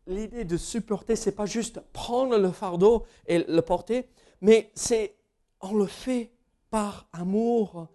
L'idée 0.05 0.45
de 0.45 0.57
supporter, 0.57 1.15
c'est 1.15 1.31
pas 1.31 1.45
juste 1.45 1.79
prendre 1.93 2.37
le 2.37 2.51
fardeau 2.51 3.05
et 3.25 3.39
le 3.39 3.61
porter, 3.61 4.09
mais 4.41 4.71
c'est 4.75 5.15
on 5.61 5.75
le 5.75 5.87
fait 5.87 6.31
par 6.69 7.07
amour 7.13 7.87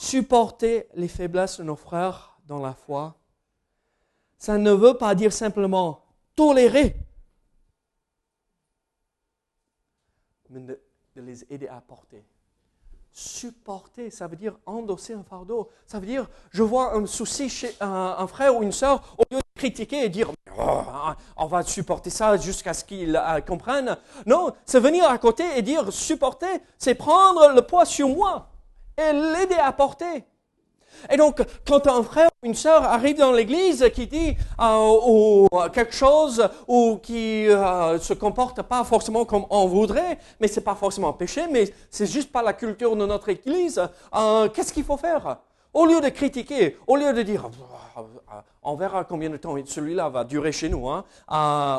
supporter 0.00 0.88
les 0.94 1.08
faiblesses 1.08 1.58
de 1.58 1.64
nos 1.64 1.76
frères 1.76 2.38
dans 2.46 2.58
la 2.58 2.72
foi, 2.72 3.16
ça 4.38 4.56
ne 4.56 4.72
veut 4.72 4.96
pas 4.96 5.14
dire 5.14 5.32
simplement 5.32 6.02
tolérer, 6.34 6.96
les 11.16 11.44
aider 11.50 11.68
à 11.68 11.80
porter. 11.80 12.24
Supporter, 13.12 14.10
ça 14.10 14.28
veut 14.28 14.36
dire 14.36 14.56
endosser 14.66 15.14
un 15.14 15.24
fardeau. 15.24 15.68
Ça 15.86 15.98
veut 15.98 16.06
dire, 16.06 16.28
je 16.50 16.62
vois 16.62 16.94
un 16.94 17.06
souci 17.06 17.48
chez 17.48 17.74
un, 17.80 18.26
frère 18.28 18.56
ou 18.56 18.62
une 18.62 18.72
sœur, 18.72 19.16
au 19.18 19.24
lieu 19.34 19.38
de 19.38 19.60
critiquer 19.60 20.04
et 20.04 20.08
dire, 20.08 20.30
oh, 20.56 20.82
on 21.36 21.46
va 21.46 21.62
supporter 21.64 22.10
ça 22.10 22.36
jusqu'à 22.36 22.72
ce 22.72 22.84
qu'ils 22.84 23.16
euh, 23.16 23.40
comprennent. 23.40 23.96
Non, 24.26 24.52
c'est 24.64 24.78
venir 24.78 25.10
à 25.10 25.18
côté 25.18 25.44
et 25.56 25.62
dire, 25.62 25.92
supporter, 25.92 26.60
c'est 26.78 26.94
prendre 26.94 27.52
le 27.52 27.62
poids 27.62 27.84
sur 27.84 28.08
moi 28.08 28.48
et 28.96 29.12
l'aider 29.12 29.58
à 29.60 29.72
porter. 29.72 30.24
Et 31.08 31.16
donc, 31.16 31.42
quand 31.66 31.86
un 31.86 32.02
frère 32.02 32.28
ou 32.42 32.46
une 32.46 32.54
sœur 32.54 32.82
arrive 32.84 33.18
dans 33.18 33.32
l'église 33.32 33.88
qui 33.94 34.06
dit 34.06 34.36
euh, 34.60 34.98
ou 35.06 35.48
quelque 35.72 35.94
chose 35.94 36.48
ou 36.66 36.98
qui 37.02 37.48
euh, 37.48 37.98
se 37.98 38.12
comporte 38.14 38.62
pas 38.62 38.84
forcément 38.84 39.24
comme 39.24 39.46
on 39.50 39.66
voudrait, 39.66 40.18
mais 40.40 40.48
c'est 40.48 40.60
pas 40.60 40.74
forcément 40.74 41.12
péché, 41.12 41.46
mais 41.50 41.72
c'est 41.90 42.06
juste 42.06 42.30
pas 42.30 42.42
la 42.42 42.52
culture 42.52 42.96
de 42.96 43.06
notre 43.06 43.28
église, 43.30 43.80
euh, 44.14 44.48
qu'est-ce 44.48 44.72
qu'il 44.72 44.84
faut 44.84 44.96
faire? 44.96 45.38
Au 45.72 45.86
lieu 45.86 46.00
de 46.00 46.08
critiquer, 46.08 46.76
au 46.86 46.96
lieu 46.96 47.12
de 47.12 47.22
dire 47.22 47.48
on 48.62 48.74
verra 48.74 49.04
combien 49.04 49.30
de 49.30 49.36
temps 49.36 49.54
celui-là 49.64 50.08
va 50.08 50.24
durer 50.24 50.52
chez 50.52 50.68
nous, 50.68 50.88
hein, 50.88 51.04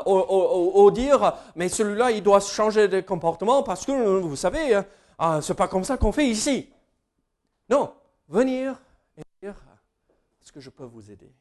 au, 0.05 0.89
dire 0.91 1.33
mais 1.55 1.67
celui-là 1.67 2.11
il 2.11 2.23
doit 2.23 2.39
changer 2.39 2.87
de 2.87 3.01
comportement 3.01 3.63
parce 3.63 3.85
que 3.85 4.19
vous 4.19 4.35
savez, 4.37 4.79
c'est 5.41 5.55
pas 5.55 5.67
comme 5.67 5.83
ça 5.83 5.97
qu'on 5.97 6.13
fait 6.13 6.27
ici. 6.27 6.69
Non, 7.69 7.91
venir 8.29 8.77
est-ce 10.41 10.51
que 10.51 10.59
je 10.59 10.69
peux 10.69 10.83
vous 10.83 11.11
aider? 11.11 11.31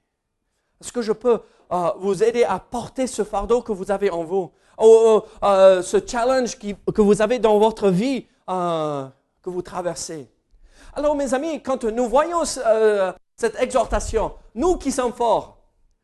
Est-ce 0.80 0.92
que 0.92 1.02
je 1.02 1.12
peux 1.12 1.40
euh, 1.73 1.90
vous 1.99 2.23
aider 2.23 2.45
à 2.45 2.59
porter 2.59 3.07
ce 3.07 3.23
fardeau 3.23 3.62
que 3.62 3.73
vous 3.73 3.90
avez 3.90 4.11
en 4.11 4.25
vous? 4.25 4.50
Ou 4.78 5.21
euh, 5.42 5.83
ce 5.83 5.99
challenge 6.07 6.59
que 6.59 7.02
vous 7.02 7.21
avez 7.21 7.38
dans 7.38 7.59
votre 7.59 7.90
vie 7.90 8.26
euh, 8.49 9.07
que 9.42 9.50
vous 9.50 9.62
traversez? 9.62 10.30
Alors 10.95 11.14
mes 11.14 11.35
amis, 11.35 11.62
quand 11.62 11.85
nous 11.85 12.09
voyons 12.09 12.45
cette 12.45 13.61
exhortation, 13.61 14.35
nous 14.54 14.76
qui 14.76 14.90
sommes 14.90 15.12
forts, 15.12 15.59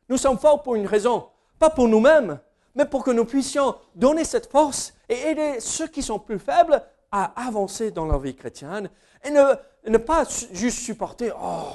nous 0.08 0.18
sommes 0.18 0.38
forts 0.38 0.62
pour 0.62 0.74
une 0.74 0.86
raison, 0.86 1.26
pas 1.58 1.70
pour 1.70 1.88
nous-mêmes, 1.88 2.38
mais 2.74 2.84
pour 2.84 3.02
que 3.02 3.10
nous 3.10 3.24
puissions 3.24 3.74
donner 3.94 4.24
cette 4.24 4.50
force 4.50 4.92
et 5.08 5.14
aider 5.14 5.60
ceux 5.60 5.88
qui 5.88 6.02
sont 6.02 6.18
plus 6.18 6.38
faibles 6.38 6.82
à 7.10 7.46
avancer 7.46 7.90
dans 7.90 8.06
leur 8.06 8.20
vie 8.20 8.36
chrétienne 8.36 8.90
et 9.24 9.30
ne, 9.30 9.54
ne 9.88 9.98
pas 9.98 10.24
juste 10.52 10.80
supporter, 10.80 11.32
oh, 11.32 11.72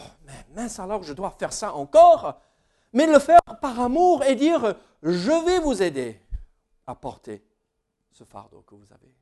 mince 0.56 0.80
alors, 0.80 1.04
je 1.04 1.14
dois 1.14 1.32
faire 1.32 1.54
ça 1.54 1.74
encore, 1.74 2.42
mais 2.94 3.08
le 3.08 3.20
faire 3.20 3.42
par 3.62 3.80
amour 3.80 4.24
et 4.24 4.36
dire, 4.36 4.76
je 5.04 5.46
vais 5.46 5.60
vous 5.60 5.82
aider 5.82 6.20
à 6.86 6.96
porter 6.96 7.44
ce 8.12 8.24
fardeau 8.24 8.62
que 8.62 8.76
vous 8.76 8.92
avez. 8.94 9.14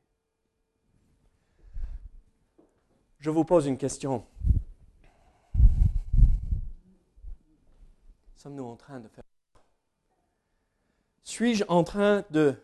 Je 3.18 3.30
vous 3.30 3.44
pose 3.44 3.66
une 3.66 3.76
question. 3.76 4.26
Sommes-nous 8.36 8.64
en 8.64 8.76
train 8.76 9.00
de 9.00 9.08
faire 9.08 9.24
Suis-je 11.22 11.64
en 11.68 11.84
train 11.84 12.24
de 12.30 12.54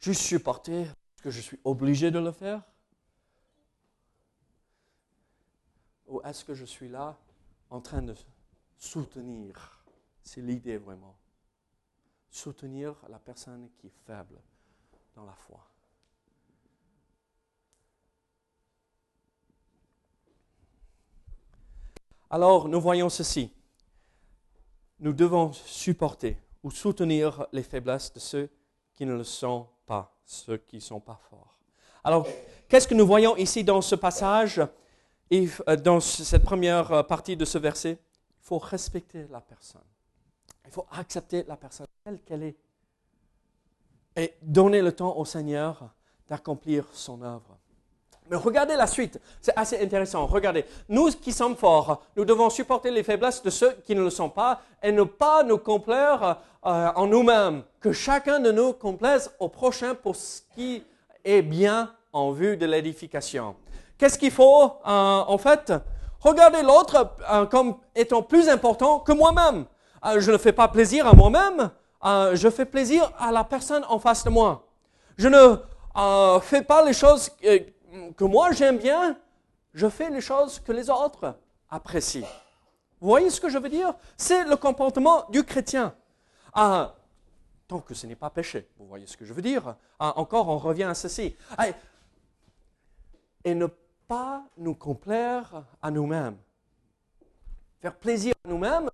juste 0.00 0.22
supporter 0.22 0.86
parce 0.86 1.22
que 1.22 1.30
je 1.30 1.40
suis 1.40 1.60
obligé 1.64 2.10
de 2.10 2.18
le 2.18 2.32
faire? 2.32 2.62
Ou 6.06 6.22
est-ce 6.22 6.44
que 6.44 6.54
je 6.54 6.64
suis 6.64 6.88
là 6.88 7.18
en 7.74 7.80
train 7.80 8.02
de 8.02 8.14
soutenir 8.78 9.84
C'est 10.22 10.40
l'idée 10.40 10.78
vraiment. 10.78 11.16
Soutenir 12.30 12.94
la 13.08 13.18
personne 13.18 13.68
qui 13.76 13.88
est 13.88 13.98
faible 14.06 14.40
dans 15.16 15.24
la 15.24 15.34
foi. 15.34 15.60
Alors, 22.30 22.68
nous 22.68 22.80
voyons 22.80 23.08
ceci. 23.08 23.52
Nous 25.00 25.12
devons 25.12 25.52
supporter 25.52 26.38
ou 26.62 26.70
soutenir 26.70 27.46
les 27.52 27.62
faiblesses 27.64 28.12
de 28.12 28.20
ceux 28.20 28.50
qui 28.94 29.04
ne 29.04 29.14
le 29.14 29.24
sont 29.24 29.68
pas, 29.84 30.16
ceux 30.24 30.58
qui 30.58 30.76
ne 30.76 30.80
sont 30.80 31.00
pas 31.00 31.20
forts. 31.28 31.58
Alors, 32.04 32.26
qu'est-ce 32.68 32.86
que 32.86 32.94
nous 32.94 33.06
voyons 33.06 33.36
ici 33.36 33.64
dans 33.64 33.80
ce 33.80 33.96
passage? 33.96 34.62
Et 35.30 35.48
euh, 35.68 35.76
dans 35.76 36.00
cette 36.00 36.44
première 36.44 36.92
euh, 36.92 37.02
partie 37.02 37.36
de 37.36 37.44
ce 37.44 37.58
verset, 37.58 37.92
il 37.92 38.46
faut 38.46 38.58
respecter 38.58 39.26
la 39.30 39.40
personne. 39.40 39.80
Il 40.66 40.70
faut 40.70 40.86
accepter 40.92 41.44
la 41.48 41.56
personne 41.56 41.86
telle 42.04 42.20
qu'elle 42.20 42.42
est. 42.42 42.56
et 44.16 44.34
donner 44.42 44.80
le 44.80 44.92
temps 44.92 45.16
au 45.16 45.24
Seigneur 45.24 45.90
d'accomplir 46.28 46.86
son 46.92 47.20
œuvre. 47.22 47.58
Mais 48.30 48.36
regardez 48.36 48.74
la 48.74 48.86
suite, 48.86 49.20
c'est 49.40 49.56
assez 49.56 49.82
intéressant. 49.82 50.26
Regardez, 50.26 50.64
nous 50.88 51.10
qui 51.10 51.32
sommes 51.32 51.56
forts, 51.56 52.02
nous 52.16 52.24
devons 52.24 52.48
supporter 52.48 52.90
les 52.90 53.02
faiblesses 53.02 53.42
de 53.42 53.50
ceux 53.50 53.72
qui 53.84 53.94
ne 53.94 54.02
le 54.02 54.10
sont 54.10 54.30
pas 54.30 54.62
et 54.82 54.92
ne 54.92 55.02
pas 55.02 55.42
nous 55.42 55.58
complaire 55.58 56.40
euh, 56.64 56.90
en 56.94 57.06
nous-mêmes. 57.06 57.62
Que 57.80 57.92
chacun 57.92 58.40
de 58.40 58.50
nous 58.50 58.72
complaise 58.72 59.30
au 59.38 59.48
prochain 59.48 59.94
pour 59.94 60.16
ce 60.16 60.40
qui 60.54 60.82
est 61.22 61.42
bien 61.42 61.92
en 62.12 62.30
vue 62.30 62.56
de 62.56 62.64
l'édification. 62.64 63.56
Qu'est-ce 64.04 64.18
qu'il 64.18 64.32
faut 64.32 64.64
euh, 64.64 64.68
en 64.84 65.38
fait? 65.38 65.72
Regardez 66.20 66.60
l'autre 66.60 67.16
euh, 67.32 67.46
comme 67.46 67.78
étant 67.94 68.22
plus 68.22 68.50
important 68.50 68.98
que 68.98 69.12
moi-même. 69.12 69.64
je 70.18 70.30
ne 70.30 70.36
fais 70.36 70.52
pas 70.52 70.68
plaisir 70.68 71.06
à 71.06 71.14
moi-même, 71.14 71.70
je 72.34 72.50
fais 72.50 72.66
plaisir 72.66 73.10
à 73.18 73.32
la 73.32 73.44
personne 73.44 73.82
en 73.88 73.98
face 73.98 74.22
de 74.22 74.28
moi. 74.28 74.68
Je 75.16 75.28
ne 75.28 75.56
fais 76.40 76.60
pas 76.60 76.84
les 76.84 76.92
choses 76.92 77.30
que 78.14 78.24
moi 78.24 78.52
j'aime 78.52 78.76
bien, 78.76 79.16
je 79.72 79.88
fais 79.88 80.10
les 80.10 80.20
choses 80.20 80.58
que 80.60 80.72
les 80.72 80.90
autres 80.90 81.38
apprécient. 81.70 82.28
Vous 83.00 83.08
voyez 83.08 83.30
ce 83.30 83.40
que 83.40 83.48
je 83.48 83.56
veux 83.56 83.70
dire? 83.70 83.94
C'est 84.18 84.44
le 84.44 84.56
comportement 84.56 85.24
du 85.30 85.44
chrétien. 85.44 85.94
Ah, 86.52 86.94
tant 87.66 87.78
que 87.78 87.94
ce 87.94 88.06
n'est 88.06 88.16
pas 88.16 88.28
péché, 88.28 88.68
vous 88.78 88.86
voyez 88.86 89.06
ce 89.06 89.16
que 89.16 89.24
je 89.24 89.32
veux 89.32 89.40
dire? 89.40 89.76
Ah, 89.98 90.12
Encore, 90.16 90.50
on 90.50 90.58
revient 90.58 90.82
à 90.82 90.94
ceci. 90.94 91.34
Et 93.46 93.54
ne 93.54 93.66
pas 94.06 94.44
nous 94.56 94.74
complaire 94.74 95.64
à 95.82 95.90
nous-mêmes. 95.90 96.36
Faire 97.80 97.96
plaisir 97.96 98.34
à 98.44 98.48
nous-mêmes. 98.48 98.90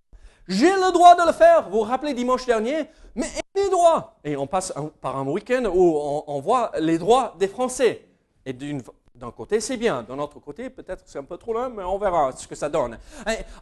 J'ai 0.48 0.72
le 0.72 0.92
droit 0.92 1.14
de 1.14 1.26
le 1.26 1.32
faire. 1.32 1.68
Vous 1.68 1.78
vous 1.78 1.84
rappelez 1.84 2.12
dimanche 2.12 2.44
dernier? 2.46 2.88
Mais 3.14 3.28
mes 3.54 3.68
droits. 3.70 4.16
Et 4.24 4.36
on 4.36 4.46
passe 4.46 4.72
par 5.00 5.16
un 5.16 5.26
week-end 5.26 5.64
où 5.66 5.96
on, 5.96 6.24
on 6.26 6.40
voit 6.40 6.72
les 6.78 6.98
droits 6.98 7.34
des 7.38 7.48
Français. 7.48 8.08
Et 8.44 8.52
d'un 8.52 9.30
côté, 9.30 9.60
c'est 9.60 9.76
bien. 9.76 10.02
D'un 10.02 10.18
autre 10.18 10.40
côté, 10.40 10.70
peut-être 10.70 11.02
c'est 11.06 11.18
un 11.18 11.24
peu 11.24 11.36
trop 11.36 11.52
loin, 11.52 11.68
mais 11.68 11.84
on 11.84 11.98
verra 11.98 12.32
ce 12.32 12.48
que 12.48 12.54
ça 12.54 12.68
donne. 12.68 12.98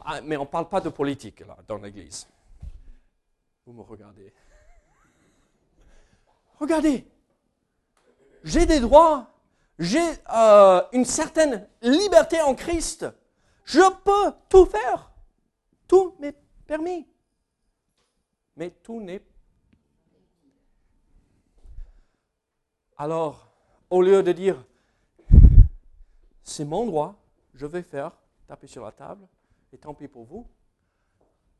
Ah, 0.02 0.20
mais 0.22 0.36
on 0.36 0.42
ne 0.42 0.46
parle 0.46 0.68
pas 0.68 0.80
de 0.80 0.88
politique 0.88 1.40
là, 1.40 1.56
dans 1.66 1.76
l'Église. 1.76 2.26
Vous 3.66 3.72
me 3.72 3.82
regardez. 3.82 4.32
Regardez. 6.58 7.06
J'ai 8.44 8.64
des 8.64 8.80
droits. 8.80 9.26
J'ai 9.78 10.12
euh, 10.34 10.82
une 10.92 11.04
certaine 11.04 11.68
liberté 11.82 12.40
en 12.40 12.54
Christ. 12.54 13.06
Je 13.64 13.80
peux 14.02 14.36
tout 14.48 14.66
faire. 14.66 15.10
Tout 15.86 16.16
m'est 16.18 16.36
permis. 16.66 17.06
Mais 18.56 18.70
tout 18.70 19.00
n'est 19.00 19.22
Alors, 23.00 23.48
au 23.90 24.02
lieu 24.02 24.24
de 24.24 24.32
dire, 24.32 24.64
c'est 26.42 26.64
mon 26.64 26.84
droit, 26.84 27.14
je 27.54 27.64
vais 27.64 27.84
faire, 27.84 28.10
taper 28.48 28.66
sur 28.66 28.84
la 28.84 28.90
table, 28.90 29.24
et 29.72 29.78
tant 29.78 29.94
pis 29.94 30.08
pour 30.08 30.24
vous, 30.24 30.48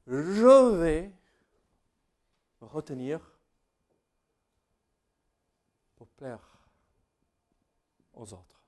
je 0.09 0.77
vais 0.81 1.13
me 2.61 2.67
retenir 2.67 3.21
pour 5.95 6.09
plaire 6.09 6.48
autres. 8.23 8.63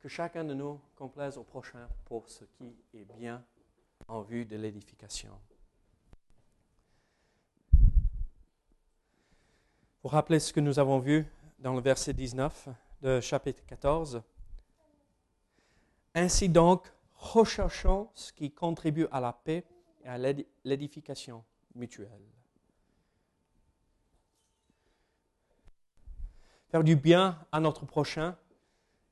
Que 0.00 0.08
chacun 0.08 0.44
de 0.44 0.54
nous 0.54 0.80
complaise 0.96 1.38
au 1.38 1.44
prochain 1.44 1.88
pour 2.06 2.28
ce 2.28 2.44
qui 2.44 2.74
est 2.92 3.04
bien 3.04 3.44
en 4.08 4.22
vue 4.22 4.44
de 4.44 4.56
l'édification. 4.56 5.38
Vous 10.02 10.08
rappelez 10.08 10.40
ce 10.40 10.52
que 10.52 10.58
nous 10.58 10.80
avons 10.80 10.98
vu 10.98 11.24
dans 11.60 11.74
le 11.74 11.80
verset 11.80 12.12
19 12.12 12.68
de 13.02 13.20
chapitre 13.20 13.64
14 13.66 14.20
Ainsi 16.14 16.48
donc, 16.48 16.92
recherchons 17.14 18.10
ce 18.14 18.32
qui 18.32 18.50
contribue 18.50 19.06
à 19.12 19.20
la 19.20 19.32
paix 19.32 19.64
et 20.04 20.08
à 20.08 20.18
l'édification 20.64 21.44
mutuelle. 21.74 22.08
Faire 26.68 26.84
du 26.84 26.96
bien 26.96 27.38
à 27.52 27.60
notre 27.60 27.84
prochain 27.84 28.36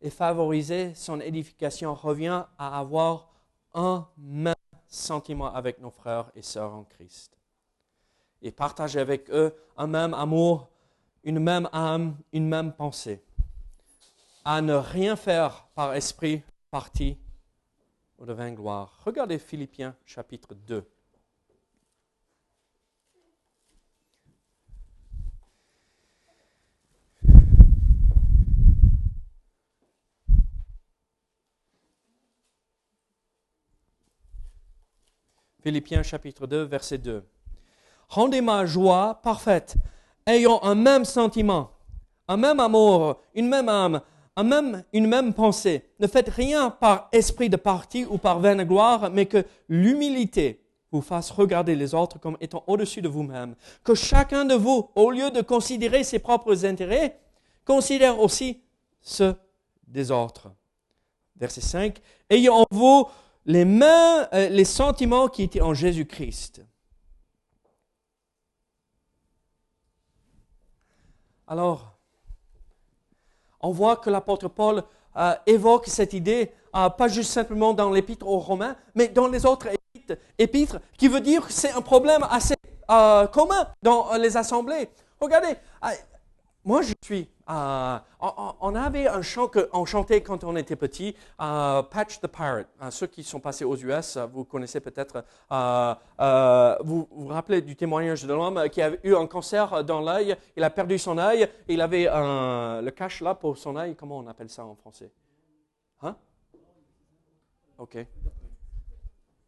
et 0.01 0.11
favoriser 0.11 0.95
son 0.95 1.21
édification 1.21 1.95
revient 1.95 2.45
à 2.59 2.79
avoir 2.79 3.31
un 3.75 4.09
même 4.17 4.55
sentiment 4.87 5.53
avec 5.55 5.79
nos 5.79 5.91
frères 5.91 6.31
et 6.35 6.43
sœurs 6.43 6.75
en 6.75 6.85
Christ 6.85 7.37
et 8.43 8.51
partager 8.51 8.99
avec 8.99 9.31
eux 9.31 9.55
un 9.77 9.87
même 9.87 10.15
amour 10.15 10.71
une 11.25 11.39
même 11.39 11.69
âme, 11.73 12.17
une 12.33 12.49
même 12.49 12.73
pensée, 12.73 13.23
à 14.45 14.63
ne 14.63 14.75
rien 14.75 15.17
faire 15.17 15.67
par 15.75 15.95
esprit, 15.95 16.43
parti 16.71 17.19
ou 18.21 18.27
de 18.27 18.33
vain 18.33 18.53
gloire. 18.53 19.01
Regardez 19.05 19.39
Philippiens 19.39 19.97
chapitre 20.05 20.55
2. 20.55 20.85
Philippiens 35.63 36.03
chapitre 36.03 36.47
2, 36.47 36.63
verset 36.63 36.99
2. 36.99 37.23
Rendez 38.09 38.41
ma 38.41 38.65
joie 38.65 39.21
parfaite 39.23 39.77
ayant 40.27 40.63
un 40.63 40.75
même 40.75 41.05
sentiment, 41.05 41.73
un 42.29 42.37
même 42.37 42.61
amour, 42.61 43.21
une 43.35 43.49
même 43.49 43.69
âme, 43.69 44.01
même, 44.43 44.85
une 44.93 45.07
même 45.07 45.35
pensée. 45.35 45.85
Ne 45.99 46.07
faites 46.07 46.29
rien 46.29 46.71
par 46.71 47.09
esprit 47.13 47.49
de 47.49 47.57
parti 47.57 48.05
ou 48.09 48.19
par 48.19 48.41
vaine 48.41 48.65
gloire, 48.65 49.11
mais 49.11 49.27
que 49.27 49.45
l'humilité 49.69 50.61
vous 50.93 51.03
fasse 51.03 51.31
regarder 51.31 51.75
les 51.75 51.95
autres 51.95 52.19
comme 52.19 52.37
étant 52.41 52.65
au-dessus 52.67 53.03
de 53.03 53.09
vous-même. 53.09 53.55
Que 53.85 53.95
chacun 53.95 54.45
de 54.45 54.55
vous, 54.55 54.91
au 54.95 55.11
lieu 55.11 55.31
de 55.31 55.41
considérer 55.41 56.05
ses 56.05 56.19
propres 56.19 56.65
intérêts, 56.65 57.19
considère 57.65 58.19
aussi 58.19 58.61
ceux 59.01 59.35
des 59.87 60.11
autres. 60.11 60.51
Verset 61.37 61.61
5. 61.61 61.99
Ayez 62.29 62.49
en 62.49 62.67
vous 62.71 63.07
les 63.47 63.65
mêmes, 63.65 64.29
euh, 64.33 64.49
les 64.49 64.65
sentiments 64.65 65.29
qui 65.29 65.43
étaient 65.43 65.61
en 65.61 65.75
Jésus-Christ. 65.75 66.63
Alors, 71.47 71.90
on 73.61 73.71
voit 73.71 73.97
que 73.97 74.11
l'apôtre 74.11 74.49
Paul 74.49 74.83
euh, 75.17 75.35
évoque 75.47 75.87
cette 75.87 76.13
idée, 76.13 76.53
euh, 76.77 76.89
pas 76.89 77.09
juste 77.09 77.31
simplement 77.33 77.73
dans 77.73 77.91
l'épître 77.91 78.27
aux 78.27 78.39
Romains, 78.39 78.77
mais 78.95 79.09
dans 79.09 79.27
les 79.27 79.45
autres 79.45 79.69
épîtres, 80.39 80.81
qui 80.97 81.09
veut 81.09 81.21
dire 81.21 81.47
que 81.47 81.53
c'est 81.53 81.73
un 81.73 81.81
problème 81.83 82.25
assez 82.31 82.55
euh, 82.91 83.27
commun 83.27 83.69
dans 83.83 84.15
les 84.17 84.37
assemblées. 84.37 84.89
Regardez, 85.21 85.57
moi 86.65 86.83
je 86.83 86.95
suis 87.05 87.29
euh, 87.51 87.99
on, 88.61 88.75
avait 88.75 89.09
un 89.09 89.23
chant 89.23 89.49
qu'on 89.49 89.85
chantait 89.85 90.23
quand 90.23 90.45
on 90.45 90.55
était 90.57 90.77
petit, 90.77 91.17
euh, 91.41 91.83
Patch 91.83 92.21
the 92.21 92.27
Pirate. 92.27 92.69
Euh, 92.83 92.91
ceux 92.91 93.07
qui 93.07 93.25
sont 93.25 93.41
passés 93.41 93.65
aux 93.65 93.77
US, 93.77 94.19
vous 94.33 94.45
connaissez 94.45 94.81
peut-être, 94.81 95.25
vous, 96.85 97.09
vous 97.11 97.27
rappelez 97.29 97.61
du 97.61 97.77
témoignage 97.77 98.25
de 98.25 98.33
l'homme 98.33 98.69
qui 98.71 98.83
a 98.83 98.93
eu 99.03 99.15
un 99.15 99.27
cancer 99.27 99.83
dans 99.85 100.01
l'œil, 100.01 100.37
il 100.57 100.63
a 100.63 100.71
perdu 100.71 100.99
son 100.99 101.19
œil, 101.19 101.49
il 101.69 101.81
avait 101.81 102.05
le 102.05 102.91
cache 102.91 103.21
là 103.21 103.35
pour 103.35 103.59
son 103.59 103.77
œil, 103.77 103.97
comment 103.97 104.19
on 104.19 104.27
appelle 104.29 104.51
ça 104.51 104.65
en 104.65 104.75
français? 104.75 105.11
Hein? 106.03 106.17
Ok. 107.79 108.07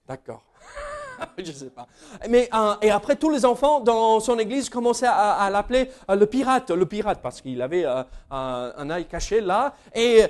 D'accord. 0.06 0.44
je 1.38 1.50
ne 1.50 1.56
sais 1.56 1.70
pas. 1.70 1.86
Mais, 2.28 2.48
euh, 2.54 2.74
et 2.82 2.90
après, 2.90 3.16
tous 3.16 3.30
les 3.30 3.44
enfants 3.44 3.80
dans 3.80 4.20
son 4.20 4.38
église 4.38 4.68
commençaient 4.68 5.06
à, 5.08 5.48
l'appeler 5.50 5.90
euh, 6.10 6.16
le 6.16 6.26
pirate, 6.26 6.70
le 6.70 6.86
pirate, 6.86 7.20
parce 7.22 7.40
qu'il 7.40 7.60
avait 7.62 7.84
euh, 7.84 8.02
un 8.30 8.90
œil 8.90 9.06
caché 9.06 9.40
là. 9.40 9.74
Et 9.94 10.22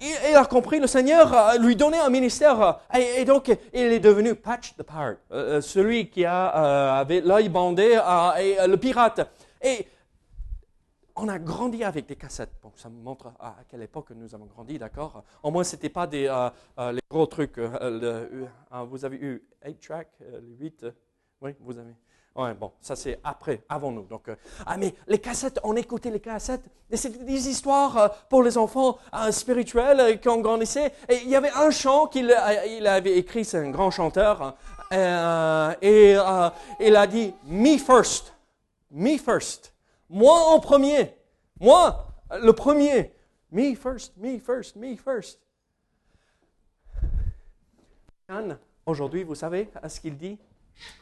il, 0.00 0.36
a 0.36 0.44
compris, 0.44 0.78
le 0.78 0.86
Seigneur 0.86 1.58
lui 1.58 1.74
donnait 1.74 1.98
un 1.98 2.10
ministère. 2.10 2.78
Et, 2.96 3.24
donc, 3.24 3.48
il 3.74 3.80
est 3.80 3.98
devenu 3.98 4.34
Patch 4.34 4.74
the 4.76 4.84
Pirate, 4.84 5.18
celui 5.62 6.08
qui 6.08 6.24
avait 6.24 7.20
l'œil 7.20 7.48
bandé, 7.48 7.96
le 7.96 8.76
pirate. 8.76 9.28
Et 9.60 9.88
on 11.18 11.28
a 11.28 11.38
grandi 11.38 11.84
avec 11.84 12.06
des 12.06 12.16
cassettes. 12.16 12.52
Bon, 12.62 12.72
ça 12.76 12.88
montre 12.88 13.32
à, 13.40 13.56
quelle 13.68 13.82
époque 13.82 14.10
nous 14.10 14.34
avons 14.34 14.46
grandi, 14.46 14.78
d'accord 14.78 15.22
Au 15.42 15.50
moins, 15.50 15.64
ce 15.64 15.76
n'était 15.76 15.88
pas 15.88 16.06
des, 16.06 16.26
euh, 16.26 16.50
euh, 16.78 16.92
les 16.92 17.00
gros 17.10 17.26
trucs. 17.26 17.58
Euh, 17.58 18.46
vous 18.88 19.04
avez 19.04 19.16
eu 19.16 19.42
8-track, 19.64 20.08
8 20.60 20.86
Oui, 21.40 21.54
vous 21.60 21.78
avez. 21.78 21.94
Ouais, 22.36 22.54
bon, 22.54 22.70
ça 22.80 22.94
c'est 22.94 23.18
après, 23.24 23.64
avant 23.68 23.90
nous. 23.90 24.06
Ah, 24.64 24.76
mais 24.76 24.94
les 25.08 25.18
cassettes, 25.18 25.58
on 25.64 25.74
écoutait 25.74 26.10
les 26.10 26.20
cassettes. 26.20 26.62
Et 26.88 26.96
c'était 26.96 27.24
des 27.24 27.48
histoires 27.48 28.26
pour 28.28 28.44
les 28.44 28.56
enfants 28.56 28.98
spirituels 29.30 30.20
qui 30.20 30.28
ont 30.28 30.40
grandissait. 30.40 30.92
Et 31.08 31.16
il 31.24 31.28
y 31.28 31.34
avait 31.36 31.50
un 31.50 31.70
chant 31.70 32.06
qu'il 32.06 32.32
il 32.68 32.86
avait 32.86 33.18
écrit, 33.18 33.44
c'est 33.44 33.58
un 33.58 33.70
grand 33.70 33.90
chanteur. 33.90 34.56
et 34.92 36.16
il 36.80 36.96
a 36.96 37.06
dit 37.08 37.34
Me 37.44 37.76
first. 37.76 38.32
Me 38.92 39.18
first. 39.18 39.72
Moi 40.10 40.38
en 40.52 40.60
premier. 40.60 41.14
Moi, 41.60 42.06
le 42.42 42.52
premier. 42.52 43.12
Me 43.50 43.74
first, 43.74 44.16
me 44.16 44.38
first, 44.38 44.76
me 44.76 44.96
first. 44.96 45.40
Anne, 48.28 48.58
aujourd'hui, 48.84 49.24
vous 49.24 49.34
savez 49.34 49.70
ce 49.88 50.00
qu'il 50.00 50.16
dit? 50.16 50.38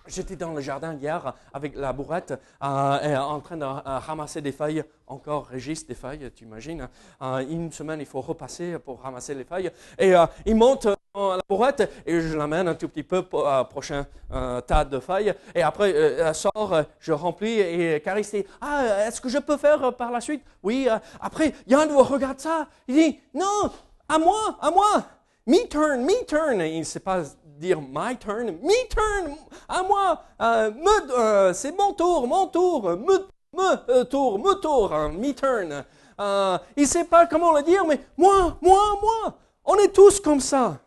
J'étais 0.07 0.37
dans 0.37 0.53
le 0.53 0.61
jardin 0.61 0.95
hier 0.95 1.35
avec 1.53 1.75
la 1.75 1.93
bourrette 1.93 2.33
euh, 2.63 3.17
en 3.17 3.41
train 3.41 3.57
de 3.57 3.65
euh, 3.65 3.99
ramasser 3.99 4.41
des 4.41 4.53
feuilles, 4.53 4.83
encore 5.07 5.47
Régis, 5.47 5.87
des 5.87 5.95
feuilles, 5.95 6.31
tu 6.35 6.45
imagines. 6.45 6.89
Euh, 7.21 7.39
une 7.41 7.71
semaine, 7.73 8.01
il 8.01 8.07
faut 8.07 8.21
repasser 8.21 8.79
pour 8.79 9.01
ramasser 9.01 9.35
les 9.35 9.45
feuilles. 9.45 9.71
Et 9.99 10.15
euh, 10.15 10.25
il 10.47 10.57
monte 10.57 10.87
la 11.17 11.41
bourrette 11.49 11.91
et 12.05 12.21
je 12.21 12.37
l'amène 12.37 12.69
un 12.69 12.75
tout 12.75 12.89
petit 12.89 13.03
peu 13.03 13.23
pour 13.23 13.45
le 13.45 13.65
prochain 13.65 14.07
euh, 14.33 14.61
tas 14.61 14.85
de 14.85 14.99
feuilles. 15.01 15.35
Et 15.55 15.63
après, 15.63 15.93
euh, 15.95 16.27
elle 16.29 16.35
sort, 16.35 16.73
euh, 16.73 16.83
je 17.01 17.13
remplis 17.13 17.59
et 17.61 18.01
Caris 18.01 18.29
dit 18.33 18.45
Ah, 18.61 19.07
est-ce 19.07 19.21
que 19.21 19.29
je 19.29 19.39
peux 19.39 19.57
faire 19.57 19.83
euh, 19.85 19.91
par 19.91 20.11
la 20.11 20.21
suite 20.21 20.43
Oui. 20.63 20.89
euh, 20.91 20.99
après, 21.21 21.55
Yann 21.67 21.91
regarde 21.93 22.39
ça. 22.41 22.67
Il 22.89 22.95
dit 22.95 23.21
Non, 23.35 23.71
à 24.09 24.19
moi, 24.19 24.57
à 24.61 24.71
moi. 24.71 25.05
Me 25.47 25.67
turn, 25.69 26.03
me 26.03 26.25
turn. 26.27 26.61
Et 26.61 26.75
il 26.75 26.81
ne 26.81 26.85
sait 26.85 27.01
pas 27.01 27.23
dire 27.45 27.81
my 27.81 28.17
turn, 28.19 28.47
me 28.63 28.89
turn, 28.89 29.37
à 29.69 29.83
moi. 29.83 30.23
Euh, 30.43 30.71
me, 30.73 31.13
euh, 31.19 31.53
c'est 31.53 31.77
mon 31.77 31.93
tour, 31.95 32.27
mon 32.27 32.47
tour, 32.49 32.83
me, 32.91 33.27
me 33.55 33.91
euh, 33.91 34.05
tour, 34.05 34.39
me 34.39 34.55
tour, 34.61 34.93
hein, 34.93 35.11
me 35.11 35.33
turn. 35.33 35.85
Euh, 36.21 36.59
il 36.77 36.83
ne 36.83 36.89
sait 36.89 37.05
pas 37.05 37.27
comment 37.27 37.53
le 37.53 37.63
dire, 37.63 37.85
mais 37.87 38.01
moi, 38.17 38.57
moi, 38.61 38.81
moi. 39.01 39.35
On 39.65 39.75
est 39.77 39.89
tous 39.93 40.21
comme 40.21 40.41
ça. 40.41 40.79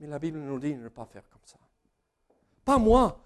Mais 0.00 0.06
la 0.06 0.18
Bible 0.18 0.38
nous 0.38 0.58
dit 0.58 0.74
de 0.74 0.82
ne 0.82 0.88
pas 0.88 1.04
faire 1.04 1.28
comme 1.30 1.40
ça. 1.44 1.58
Pas 2.64 2.78
moi, 2.78 3.20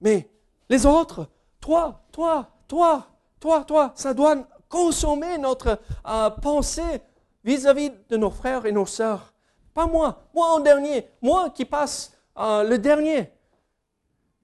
mais 0.00 0.28
les 0.68 0.86
autres. 0.86 1.28
Toi, 1.60 2.02
toi, 2.12 2.48
toi, 2.66 3.06
toi, 3.38 3.64
toi. 3.64 3.92
Ça 3.94 4.14
doit 4.14 4.36
consommer 4.68 5.38
notre 5.38 5.80
euh, 6.06 6.30
pensée 6.30 7.02
vis-à-vis 7.44 7.90
de 8.08 8.16
nos 8.16 8.30
frères 8.30 8.66
et 8.66 8.72
nos 8.72 8.86
sœurs. 8.86 9.32
Pas 9.74 9.86
moi, 9.86 10.22
moi 10.34 10.46
en 10.54 10.60
dernier, 10.60 11.08
moi 11.22 11.50
qui 11.50 11.64
passe 11.64 12.16
euh, 12.36 12.64
le 12.64 12.78
dernier, 12.78 13.30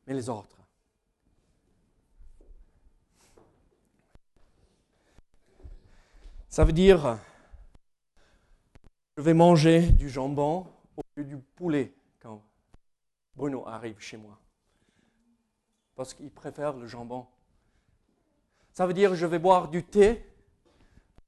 mais 0.07 0.15
les 0.15 0.29
autres. 0.29 0.57
Ça 6.49 6.65
veut 6.65 6.73
dire, 6.73 7.19
je 9.17 9.23
vais 9.23 9.35
manger 9.35 9.83
du 9.83 10.09
jambon 10.09 10.67
du 11.25 11.39
poulet 11.39 11.95
quand 12.21 12.43
Bruno 13.35 13.67
arrive 13.67 13.99
chez 14.01 14.17
moi. 14.17 14.39
Parce 15.95 16.15
qu'il 16.15 16.31
préfère 16.31 16.75
le 16.75 16.87
jambon. 16.87 17.27
Ça 18.73 18.87
veut 18.87 18.95
dire, 18.95 19.15
je 19.15 19.27
vais 19.27 19.39
boire 19.39 19.69
du 19.69 19.85
thé 19.85 20.25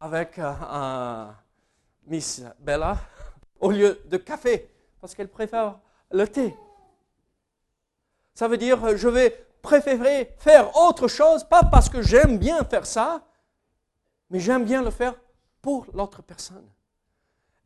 avec 0.01 0.39
euh, 0.39 1.27
Miss 2.07 2.43
Bella 2.59 2.99
au 3.61 3.71
lieu 3.71 4.01
de 4.07 4.17
café, 4.17 4.71
parce 5.01 5.15
qu'elle 5.15 5.29
préfère 5.29 5.79
le 6.11 6.27
thé. 6.29 6.55
Ça 8.35 8.47
veut 8.49 8.59
dire, 8.59 8.97
je 8.97 9.09
vais 9.09 9.49
préférer 9.63 10.35
faire 10.39 10.77
autre 10.77 11.09
chose, 11.09 11.45
pas 11.45 11.65
parce 11.65 11.89
que 11.89 12.03
j'aime 12.03 12.39
bien 12.39 12.63
faire 12.65 12.87
ça, 12.87 13.27
mais 14.31 14.41
j'aime 14.41 14.65
bien 14.65 14.83
le 14.83 14.91
faire 14.91 15.15
pour 15.61 15.87
l'autre 15.95 16.23
personne. 16.23 16.69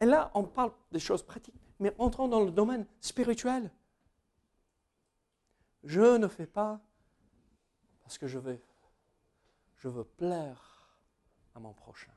Et 0.01 0.07
là, 0.07 0.31
on 0.35 0.45
parle 0.45 0.73
des 0.91 0.99
choses 0.99 1.23
pratiques, 1.23 1.72
mais 1.83 1.93
entrons 1.99 2.29
dans 2.29 2.41
le 2.41 2.53
domaine 2.53 2.87
spirituel. 3.01 3.69
Je 5.83 6.17
ne 6.17 6.29
fais 6.29 6.47
pas 6.47 6.79
parce 8.05 8.19
que 8.19 8.29
je 8.29 8.39
veux, 8.39 8.61
je 9.79 9.89
veux 9.89 10.05
plaire 10.05 10.87
à 11.57 11.59
mon 11.59 11.73
prochain. 11.73 12.13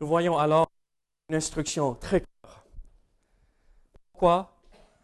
Nous 0.00 0.06
voyons 0.06 0.36
alors 0.36 0.68
une 1.30 1.36
instruction 1.36 1.94
très 1.94 2.20
claire. 2.20 2.64
Pourquoi? 4.12 4.52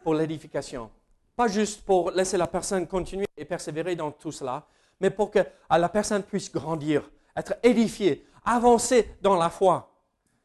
Pour 0.03 0.13
l'édification. 0.13 0.91
Pas 1.35 1.47
juste 1.47 1.83
pour 1.83 2.11
laisser 2.11 2.37
la 2.37 2.45
personne 2.45 2.85
continuer 2.85 3.25
et 3.35 3.45
persévérer 3.45 3.95
dans 3.95 4.11
tout 4.11 4.31
cela, 4.31 4.67
mais 4.99 5.09
pour 5.09 5.31
que 5.31 5.39
la 5.71 5.89
personne 5.89 6.21
puisse 6.21 6.51
grandir, 6.51 7.09
être 7.35 7.55
édifiée, 7.63 8.27
avancer 8.45 9.17
dans 9.23 9.35
la 9.35 9.49
foi. 9.49 9.94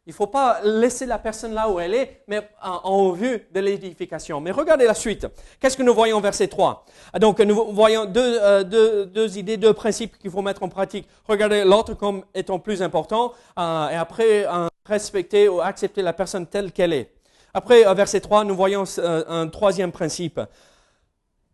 Il 0.06 0.10
ne 0.10 0.14
faut 0.14 0.26
pas 0.26 0.60
laisser 0.64 1.06
la 1.06 1.18
personne 1.18 1.52
là 1.52 1.68
où 1.68 1.78
elle 1.78 1.94
est, 1.94 2.22
mais 2.26 2.48
en, 2.62 3.12
vue 3.12 3.46
de 3.52 3.60
l'édification. 3.60 4.40
Mais 4.40 4.50
regardez 4.50 4.86
la 4.86 4.94
suite. 4.94 5.26
Qu'est-ce 5.60 5.76
que 5.76 5.82
nous 5.82 5.94
voyons 5.94 6.16
au 6.16 6.20
verset 6.20 6.48
3 6.48 6.84
Donc 7.20 7.38
nous 7.40 7.72
voyons 7.72 8.06
deux, 8.06 8.38
euh, 8.40 8.64
deux, 8.64 9.06
deux 9.06 9.38
idées, 9.38 9.56
deux 9.56 9.74
principes 9.74 10.18
qu'il 10.18 10.30
faut 10.30 10.42
mettre 10.42 10.62
en 10.62 10.68
pratique. 10.68 11.06
Regardez 11.28 11.64
l'autre 11.64 11.94
comme 11.94 12.24
étant 12.34 12.58
plus 12.58 12.82
important, 12.82 13.34
euh, 13.58 13.88
et 13.90 13.94
après 13.94 14.46
euh, 14.46 14.68
respecter 14.84 15.48
ou 15.48 15.60
accepter 15.60 16.02
la 16.02 16.12
personne 16.12 16.46
telle 16.46 16.72
qu'elle 16.72 16.92
est. 16.92 17.12
Après, 17.52 17.86
au 17.86 17.94
verset 17.94 18.20
3, 18.20 18.44
nous 18.44 18.54
voyons 18.54 18.84
euh, 18.98 19.24
un 19.28 19.48
troisième 19.48 19.92
principe. 19.92 20.40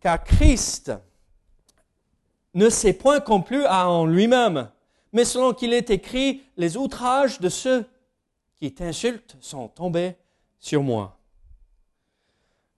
Car 0.00 0.22
Christ 0.22 0.92
ne 2.54 2.68
s'est 2.68 2.92
point 2.92 3.20
complu 3.20 3.66
en 3.66 4.06
lui-même, 4.06 4.68
mais 5.12 5.24
selon 5.24 5.52
qu'il 5.52 5.72
est 5.72 5.90
écrit, 5.90 6.42
les 6.56 6.76
outrages 6.76 7.40
de 7.40 7.48
ceux 7.48 7.85
qui 8.59 8.73
t'insultent 8.73 9.37
sont 9.40 9.69
tombés 9.69 10.16
sur 10.59 10.83
moi. 10.83 11.19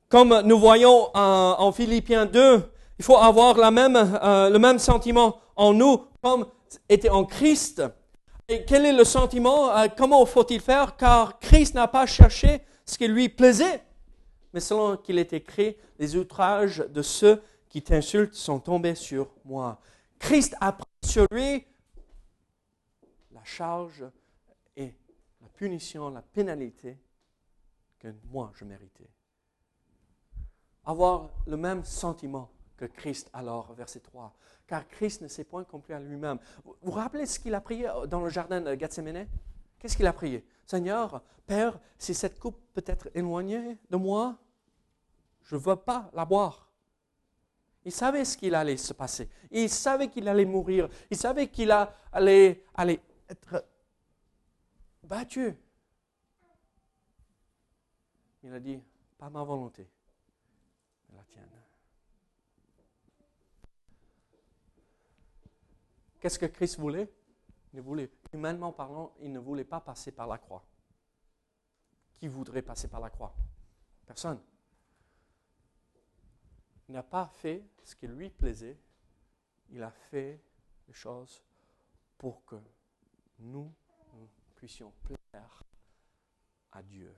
Comme 0.08 0.40
nous 0.44 0.58
voyons 0.58 1.10
en, 1.14 1.56
en 1.58 1.72
Philippiens 1.72 2.26
2, 2.26 2.62
il 2.98 3.04
faut 3.04 3.16
avoir 3.16 3.56
euh, 3.58 4.50
le 4.50 4.58
même 4.58 4.78
sentiment 4.78 5.38
en 5.54 5.72
nous 5.72 6.04
comme 6.22 6.46
était 6.88 7.10
en 7.10 7.24
Christ. 7.24 7.82
Et 8.48 8.64
quel 8.64 8.86
est 8.86 8.92
le 8.92 9.04
sentiment 9.04 9.76
euh, 9.76 9.86
Comment 9.96 10.24
faut-il 10.26 10.60
faire? 10.60 10.96
Car 10.96 11.38
Christ 11.38 11.74
n'a 11.74 11.86
pas 11.86 12.06
cherché 12.06 12.62
ce 12.84 12.96
qui 12.96 13.06
lui 13.06 13.28
plaisait, 13.28 13.82
mais 14.52 14.60
selon 14.60 14.96
qu'il 14.96 15.18
est 15.18 15.32
écrit, 15.32 15.76
les 15.98 16.16
outrages 16.16 16.84
de 16.88 17.02
ceux 17.02 17.42
qui 17.68 17.82
t'insultent 17.82 18.34
sont 18.34 18.58
tombés 18.58 18.94
sur 18.94 19.28
moi. 19.44 19.78
Christ 20.18 20.56
a 20.60 20.72
pris 20.72 20.86
sur 21.04 21.26
lui 21.30 21.66
la 23.32 23.44
charge 23.44 24.04
punition, 25.58 26.08
la 26.10 26.22
pénalité 26.22 26.96
que 27.98 28.14
moi 28.30 28.52
je 28.54 28.64
méritais. 28.64 29.10
Avoir 30.84 31.30
le 31.46 31.56
même 31.56 31.84
sentiment 31.84 32.48
que 32.76 32.84
Christ 32.84 33.28
alors, 33.32 33.74
verset 33.74 33.98
3. 33.98 34.32
Car 34.68 34.86
Christ 34.86 35.20
ne 35.20 35.28
s'est 35.28 35.42
point 35.42 35.64
compris 35.64 35.94
à 35.94 36.00
lui-même. 36.00 36.38
Vous 36.64 36.76
vous 36.80 36.92
rappelez 36.92 37.26
ce 37.26 37.40
qu'il 37.40 37.54
a 37.56 37.60
prié 37.60 37.90
dans 38.06 38.20
le 38.20 38.30
jardin 38.30 38.60
de 38.60 38.78
Gethsemane? 38.78 39.26
Qu'est-ce 39.80 39.96
qu'il 39.96 40.06
a 40.06 40.12
prié? 40.12 40.46
Seigneur, 40.64 41.22
Père, 41.44 41.80
si 41.98 42.14
cette 42.14 42.38
coupe 42.38 42.60
peut 42.72 42.84
être 42.86 43.08
éloignée 43.14 43.78
de 43.90 43.96
moi, 43.96 44.38
je 45.42 45.56
ne 45.56 45.60
veux 45.60 45.76
pas 45.76 46.08
la 46.14 46.24
boire. 46.24 46.70
Il 47.84 47.92
savait 47.92 48.24
ce 48.24 48.36
qu'il 48.36 48.54
allait 48.54 48.76
se 48.76 48.92
passer. 48.92 49.28
Il 49.50 49.68
savait 49.68 50.08
qu'il 50.08 50.28
allait 50.28 50.44
mourir. 50.44 50.88
Il 51.10 51.16
savait 51.16 51.48
qu'il 51.48 51.72
allait, 52.12 52.64
allait 52.74 53.00
être 53.28 53.64
battu. 55.08 55.56
Il 58.44 58.52
a 58.52 58.60
dit, 58.60 58.80
pas 59.16 59.28
ma 59.30 59.42
volonté, 59.42 59.90
mais 61.08 61.16
la 61.16 61.24
tienne. 61.24 61.50
Qu'est-ce 66.20 66.38
que 66.38 66.46
Christ 66.46 66.78
voulait? 66.78 67.12
Il 67.74 67.80
voulait, 67.80 68.10
humainement 68.32 68.72
parlant, 68.72 69.14
il 69.20 69.32
ne 69.32 69.38
voulait 69.38 69.64
pas 69.64 69.80
passer 69.80 70.12
par 70.12 70.26
la 70.26 70.38
croix. 70.38 70.64
Qui 72.16 72.28
voudrait 72.28 72.62
passer 72.62 72.88
par 72.88 73.00
la 73.00 73.10
croix? 73.10 73.34
Personne. 74.06 74.40
Il 76.88 76.92
n'a 76.92 77.02
pas 77.02 77.26
fait 77.26 77.64
ce 77.84 77.94
qui 77.94 78.06
lui 78.06 78.30
plaisait. 78.30 78.78
Il 79.70 79.82
a 79.82 79.90
fait 79.90 80.40
les 80.86 80.94
choses 80.94 81.42
pour 82.16 82.44
que 82.46 82.56
nous, 83.40 83.72
puissions 84.58 84.92
plaire 85.04 85.62
à 86.72 86.82
Dieu. 86.82 87.14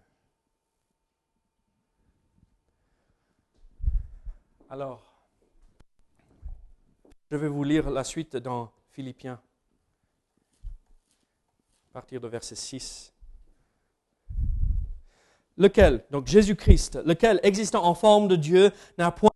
Alors, 4.68 5.03
je 7.31 7.37
vais 7.37 7.48
vous 7.48 7.64
lire 7.64 7.88
la 7.88 8.05
suite 8.05 8.37
dans 8.37 8.70
Philippiens, 8.90 9.40
à 11.88 11.92
partir 11.94 12.20
de 12.20 12.29
verset 12.29 12.57
6. 12.57 13.14
lequel, 15.57 16.05
donc 16.11 16.26
Jésus-Christ, 16.26 17.00
lequel, 17.07 17.40
existant 17.42 17.85
en 17.85 17.94
forme 17.94 18.29
de 18.29 18.37
Dieu, 18.37 18.70
n'a 18.98 19.11
point 19.11 19.31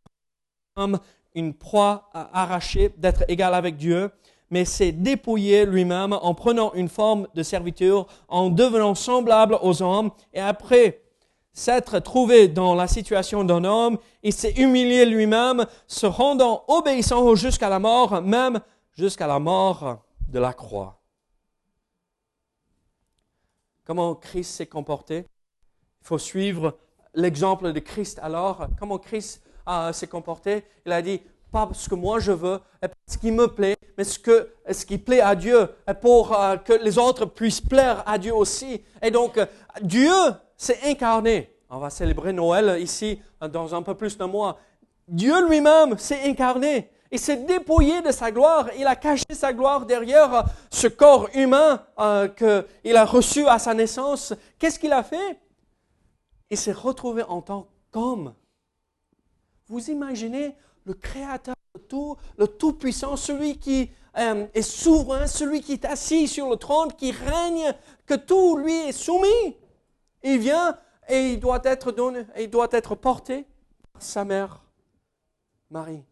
comme 0.75 1.01
une 1.35 1.55
proie 1.55 2.11
à 2.13 2.43
arracher 2.43 2.91
d'être 2.99 3.25
égal 3.29 3.55
avec 3.55 3.79
Dieu, 3.79 4.11
mais 4.55 4.65
s'est 4.65 4.93
dépouillé 4.93 5.67
lui-même 5.67 6.13
en 6.13 6.33
prenant 6.33 6.73
une 6.75 6.89
forme 6.89 7.27
de 7.35 7.43
serviteur, 7.43 8.07
en 8.29 8.51
devenant 8.51 8.95
semblable 8.95 9.59
aux 9.63 9.83
hommes, 9.83 10.13
et 10.33 10.39
après 10.39 11.03
s'être 11.53 11.99
trouvé 11.99 12.47
dans 12.47 12.77
la 12.77 12.87
situation 12.87 13.43
d'un 13.43 13.65
homme, 13.65 13.99
il 14.23 14.33
s'est 14.33 14.53
humilié 14.53 15.07
lui-même, 15.07 15.67
se 15.89 16.07
rendant 16.07 16.63
obéissant 16.69 17.35
jusqu'à 17.35 17.69
la 17.69 17.81
mort, 17.81 18.23
même 18.23 18.61
jusqu'à 18.93 19.27
la 19.27 19.41
mort 19.41 20.05
de 20.29 20.39
la 20.39 20.53
croix. 20.53 21.01
Comment 23.85 24.15
Christ 24.15 24.55
s'est 24.55 24.67
comporté? 24.67 25.27
Il 26.01 26.07
faut 26.07 26.19
suivre 26.19 26.79
l'exemple 27.13 27.73
de 27.73 27.81
Christ 27.81 28.21
alors. 28.23 28.69
Comment 28.79 28.99
Christ 28.99 29.43
euh, 29.67 29.93
s'est 29.93 30.07
comporté? 30.07 30.65
Il 30.87 30.93
a 30.93 31.03
dit, 31.03 31.21
pas 31.55 31.69
ce 31.73 31.89
que 31.89 31.95
moi 31.95 32.19
je 32.19 32.33
veux, 32.33 32.59
et 32.83 32.89
pas 32.89 32.95
ce 33.07 33.17
qui 33.17 33.31
me 33.31 33.47
plaît, 33.47 33.77
mais 33.97 34.03
ce, 34.03 34.19
que, 34.19 34.51
ce 34.69 34.85
qui 34.85 34.99
plaît 34.99 35.21
à 35.21 35.37
Dieu, 35.37 35.69
pour 36.01 36.37
euh, 36.37 36.57
que 36.57 36.73
les 36.73 36.99
autres 36.99 37.27
puissent 37.27 37.61
plaire 37.61 38.03
à 38.07 38.19
Dieu 38.19 38.35
aussi. 38.35 38.83
Et 39.01 39.13
donc, 39.13 39.39
euh, 39.39 39.47
Dieu 39.81 40.13
s'est 40.57 40.81
incarné. 40.85 41.55
On 41.71 41.79
va 41.79 41.91
célébrer 41.91 42.33
Noël 42.33 42.83
ici 42.83 43.21
dans 43.53 43.73
un 43.73 43.83
peu 43.83 43.95
plus 43.95 44.19
d'un 44.19 44.27
mois. 44.27 44.59
Dieu 45.07 45.49
lui-même 45.49 45.97
s'est 45.97 46.23
incarné. 46.25 46.91
Il 47.13 47.21
s'est 47.21 47.37
dépouillé 47.37 48.03
de 48.03 48.11
sa 48.11 48.33
gloire. 48.33 48.69
Il 48.77 48.89
a 48.89 48.97
caché 48.97 49.25
sa 49.31 49.53
gloire 49.53 49.87
derrière 49.87 50.47
ce 50.71 50.89
corps 50.89 51.29
humain 51.35 51.81
euh, 52.01 52.27
qu'il 52.83 52.97
a 52.97 53.05
reçu 53.05 53.47
à 53.47 53.61
sa 53.61 53.75
naissance. 53.75 54.35
Qu'est-ce 54.59 54.81
qu'il 54.81 54.93
a 54.93 55.05
fait? 55.05 55.39
Il 56.51 56.57
s'est 56.57 56.73
retrouvé 56.73 57.23
en 57.23 57.41
tant 57.43 57.69
qu'homme. 57.93 58.35
Vous 59.69 59.89
imaginez 59.89 60.57
le 60.85 60.95
Créateur 60.95 61.55
de 61.75 61.81
tout, 61.81 62.17
le 62.37 62.47
Tout-Puissant, 62.47 63.17
celui 63.17 63.59
qui 63.59 63.91
euh, 64.19 64.47
est 64.55 64.63
souverain, 64.63 65.27
celui 65.27 65.61
qui 65.61 65.73
est 65.73 65.85
assis 65.85 66.29
sur 66.29 66.49
le 66.51 66.57
trône, 66.57 66.93
qui 66.93 67.11
règne, 67.11 67.75
que 68.07 68.15
tout 68.15 68.57
lui 68.57 68.75
est 68.89 68.93
soumis. 68.93 69.57
Il 70.23 70.39
vient 70.39 70.79
et 71.09 71.33
il 71.33 71.41
doit 71.41 71.61
être 71.65 71.95
il 72.39 72.51
doit 72.51 72.69
être 72.71 72.95
porté 72.95 73.47
par 73.93 74.03
sa 74.03 74.25
mère, 74.25 74.63
Marie. 75.71 76.05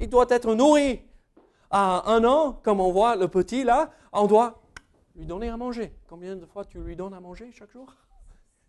Il 0.00 0.08
doit 0.08 0.26
être 0.28 0.54
nourri. 0.54 1.02
À 1.70 2.10
un 2.10 2.24
an, 2.24 2.58
comme 2.62 2.80
on 2.80 2.90
voit 2.92 3.14
le 3.14 3.28
petit 3.28 3.62
là, 3.62 3.90
on 4.12 4.26
doit 4.26 4.62
lui 5.14 5.26
donner 5.26 5.50
à 5.50 5.56
manger. 5.58 5.92
Combien 6.08 6.34
de 6.34 6.46
fois 6.46 6.64
tu 6.64 6.78
lui 6.78 6.96
donnes 6.96 7.12
à 7.12 7.20
manger 7.20 7.50
chaque 7.52 7.70
jour? 7.72 7.94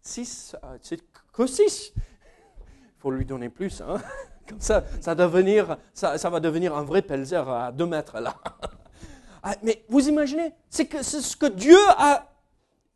Six, 0.01 0.55
euh, 0.63 0.77
c'est 0.81 0.99
que 1.31 1.47
six. 1.47 1.93
Il 1.95 3.01
faut 3.01 3.12
lui 3.12 3.25
donner 3.25 3.47
plus. 3.47 3.79
Hein 3.79 4.01
comme 4.49 4.59
ça, 4.59 4.83
ça, 4.99 5.13
va 5.13 6.39
devenir 6.39 6.75
un 6.75 6.83
vrai 6.83 7.01
pelzer 7.01 7.47
à 7.47 7.71
deux 7.71 7.85
mètres 7.85 8.19
là. 8.19 8.35
Ah, 9.41 9.55
mais 9.63 9.85
vous 9.88 10.09
imaginez, 10.09 10.53
c'est 10.69 11.01
ce 11.01 11.38
que 11.38 11.45
Dieu 11.45 11.77
a 11.91 12.29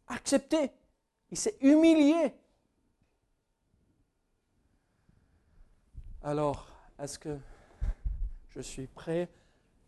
accepté. 0.08 0.72
Il 1.32 1.38
s'est 1.38 1.58
humilié. 1.62 2.34
Alors, 6.22 6.68
est-ce 7.00 7.18
que 7.18 7.38
je 8.50 8.60
suis 8.60 8.88
prêt 8.88 9.30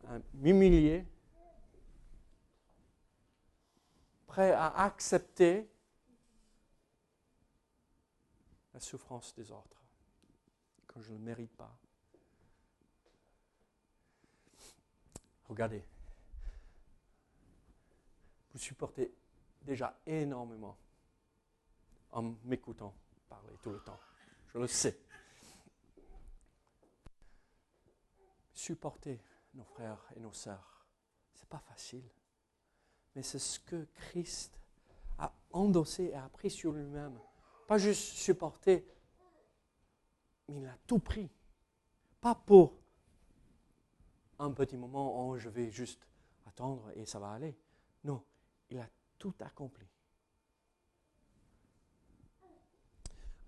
à 0.07 0.17
m'humilier, 0.35 1.05
prêt 4.25 4.53
à 4.53 4.67
accepter 4.83 5.69
la 8.73 8.79
souffrance 8.79 9.35
des 9.35 9.51
autres? 9.51 9.84
Je 11.01 11.11
ne 11.11 11.17
le 11.17 11.23
mérite 11.23 11.55
pas. 11.55 11.77
Regardez, 15.47 15.83
vous 18.51 18.59
supportez 18.59 19.13
déjà 19.61 19.99
énormément 20.05 20.77
en 22.11 22.35
m'écoutant 22.45 22.95
parler 23.27 23.53
tout 23.61 23.71
le 23.71 23.79
temps. 23.79 23.99
Je 24.53 24.59
le 24.59 24.67
sais. 24.67 24.97
Supporter 28.53 29.19
nos 29.53 29.65
frères 29.65 30.03
et 30.15 30.19
nos 30.19 30.31
sœurs, 30.31 30.85
ce 31.33 31.41
n'est 31.41 31.47
pas 31.47 31.59
facile. 31.59 32.09
Mais 33.15 33.21
c'est 33.21 33.39
ce 33.39 33.59
que 33.59 33.85
Christ 33.93 34.57
a 35.19 35.31
endossé 35.51 36.05
et 36.05 36.15
a 36.15 36.27
pris 36.29 36.49
sur 36.49 36.71
lui-même. 36.71 37.19
Pas 37.67 37.77
juste 37.77 38.13
supporter 38.13 38.85
mais 40.47 40.57
il 40.57 40.67
a 40.67 40.77
tout 40.87 40.99
pris. 40.99 41.29
Pas 42.21 42.35
pour 42.35 42.73
un 44.39 44.51
petit 44.51 44.77
moment 44.77 45.29
où 45.29 45.37
je 45.37 45.49
vais 45.49 45.69
juste 45.71 46.07
attendre 46.45 46.91
et 46.95 47.05
ça 47.05 47.19
va 47.19 47.31
aller. 47.31 47.57
Non, 48.03 48.23
il 48.69 48.79
a 48.79 48.87
tout 49.17 49.33
accompli. 49.39 49.87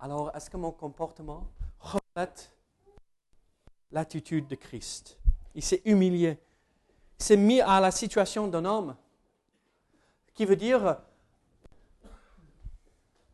Alors, 0.00 0.34
est-ce 0.34 0.48
que 0.48 0.56
mon 0.56 0.70
comportement 0.70 1.48
reflète 1.80 2.52
l'attitude 3.90 4.46
de 4.46 4.54
Christ? 4.54 5.18
Il 5.54 5.62
s'est 5.62 5.82
humilié. 5.84 6.38
Il 7.18 7.24
s'est 7.24 7.36
mis 7.36 7.60
à 7.60 7.80
la 7.80 7.90
situation 7.90 8.46
d'un 8.46 8.64
homme. 8.64 8.96
Qui 10.34 10.44
veut 10.44 10.54
dire, 10.54 11.00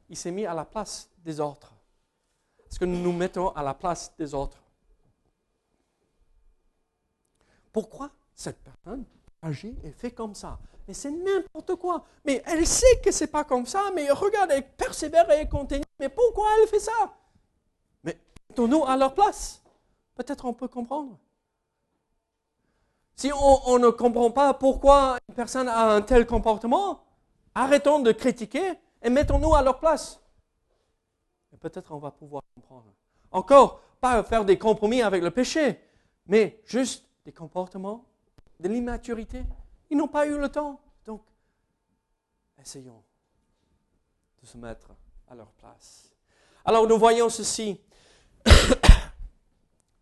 il 0.09 0.17
s'est 0.17 0.31
mis 0.31 0.47
à 0.47 0.55
la 0.55 0.65
place 0.65 1.11
des 1.19 1.39
autres. 1.39 1.74
Est-ce 2.75 2.81
que 2.81 2.87
nous 2.87 2.99
nous 2.99 3.13
mettons 3.13 3.51
à 3.51 3.63
la 3.63 3.73
place 3.73 4.13
des 4.19 4.35
autres 4.35 4.59
Pourquoi 7.73 8.11
cette 8.35 8.59
personne 8.65 9.05
agit 9.41 9.77
et 9.85 9.93
fait 9.93 10.11
comme 10.11 10.35
ça? 10.35 10.59
Mais 10.89 10.93
c'est 10.93 11.13
n'importe 11.13 11.77
quoi. 11.77 12.05
Mais 12.25 12.43
elle 12.45 12.67
sait 12.67 13.01
que 13.01 13.13
c'est 13.13 13.29
pas 13.29 13.45
comme 13.45 13.65
ça, 13.65 13.93
mais 13.95 14.11
regarde, 14.11 14.51
elle 14.51 14.69
persévère 14.69 15.31
et 15.31 15.43
elle 15.43 15.49
continue. 15.49 15.85
Mais 16.01 16.09
pourquoi 16.09 16.49
elle 16.61 16.69
fait 16.69 16.81
ça? 16.81 17.15
Mais 18.03 18.19
mettons-nous 18.51 18.85
à 18.85 18.97
leur 18.97 19.15
place. 19.15 19.63
Peut-être 20.17 20.45
on 20.45 20.53
peut 20.53 20.67
comprendre. 20.67 21.17
Si 23.15 23.31
on, 23.33 23.79
ne 23.79 23.91
comprend 23.91 24.33
pas 24.33 24.53
pourquoi 24.53 25.19
une 25.29 25.37
personne 25.37 25.69
a 25.69 25.95
un 25.95 26.03
tel 26.03 26.27
comportement, 26.27 27.05
arrêtons 27.55 28.01
de 28.01 28.11
critiquer 28.11 28.73
et 29.01 29.11
mettons-nous 29.11 29.55
à 29.55 29.63
leur 29.63 29.79
place 29.79 30.24
peut-être 31.65 31.93
on 31.93 31.99
va 31.99 32.11
pouvoir 32.11 32.43
comprendre. 32.55 32.93
Encore, 33.31 33.81
pas 33.99 34.23
faire 34.23 34.45
des 34.45 34.59
compromis 34.59 35.01
avec 35.01 35.23
le 35.23 35.31
péché, 35.31 35.81
mais 36.27 36.61
juste 36.67 37.07
des 37.25 37.33
comportements, 37.33 38.05
de 38.61 38.69
l'immaturité. 38.69 39.43
Ils 39.89 39.97
n'ont 39.97 40.09
pas 40.09 40.27
eu 40.27 40.39
le 40.39 40.51
temps. 40.51 40.79
Donc, 41.07 41.23
essayons 42.61 43.03
de 44.43 44.47
se 44.47 44.59
mettre 44.59 44.89
à 45.27 45.35
leur 45.35 45.51
place. 45.53 46.13
Alors 46.67 46.87
nous 46.87 46.99
voyons 46.99 47.31
ceci. 47.31 47.81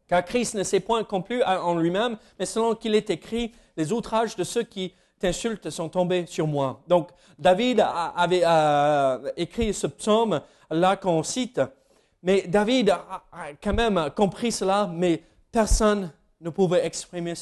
Car 0.08 0.24
Christ 0.24 0.54
ne 0.54 0.64
s'est 0.64 0.80
point 0.80 1.04
complu 1.04 1.42
en 1.44 1.78
lui-même, 1.78 2.18
mais 2.38 2.44
selon 2.44 2.74
qu'il 2.74 2.96
est 2.96 3.08
écrit, 3.08 3.54
les 3.76 3.92
outrages 3.92 4.34
de 4.34 4.44
ceux 4.44 4.64
qui 4.64 4.94
t'insultent 5.22 5.70
sont 5.70 5.88
tombés 5.88 6.26
sur 6.26 6.46
moi. 6.46 6.82
Donc 6.88 7.10
David 7.38 7.84
avait 8.16 8.44
écrit 9.36 9.72
ce 9.72 9.86
psaume 9.86 10.40
là 10.70 10.96
qu'on 10.96 11.22
cite. 11.22 11.60
Mais 12.22 12.42
David 12.42 12.90
a, 12.90 13.24
quand 13.62 13.72
même 13.72 14.10
compris 14.16 14.52
cela, 14.52 14.90
mais 14.92 15.22
personne 15.50 16.10
ne 16.40 16.50
pouvait 16.50 16.84
exprimer 16.84 17.34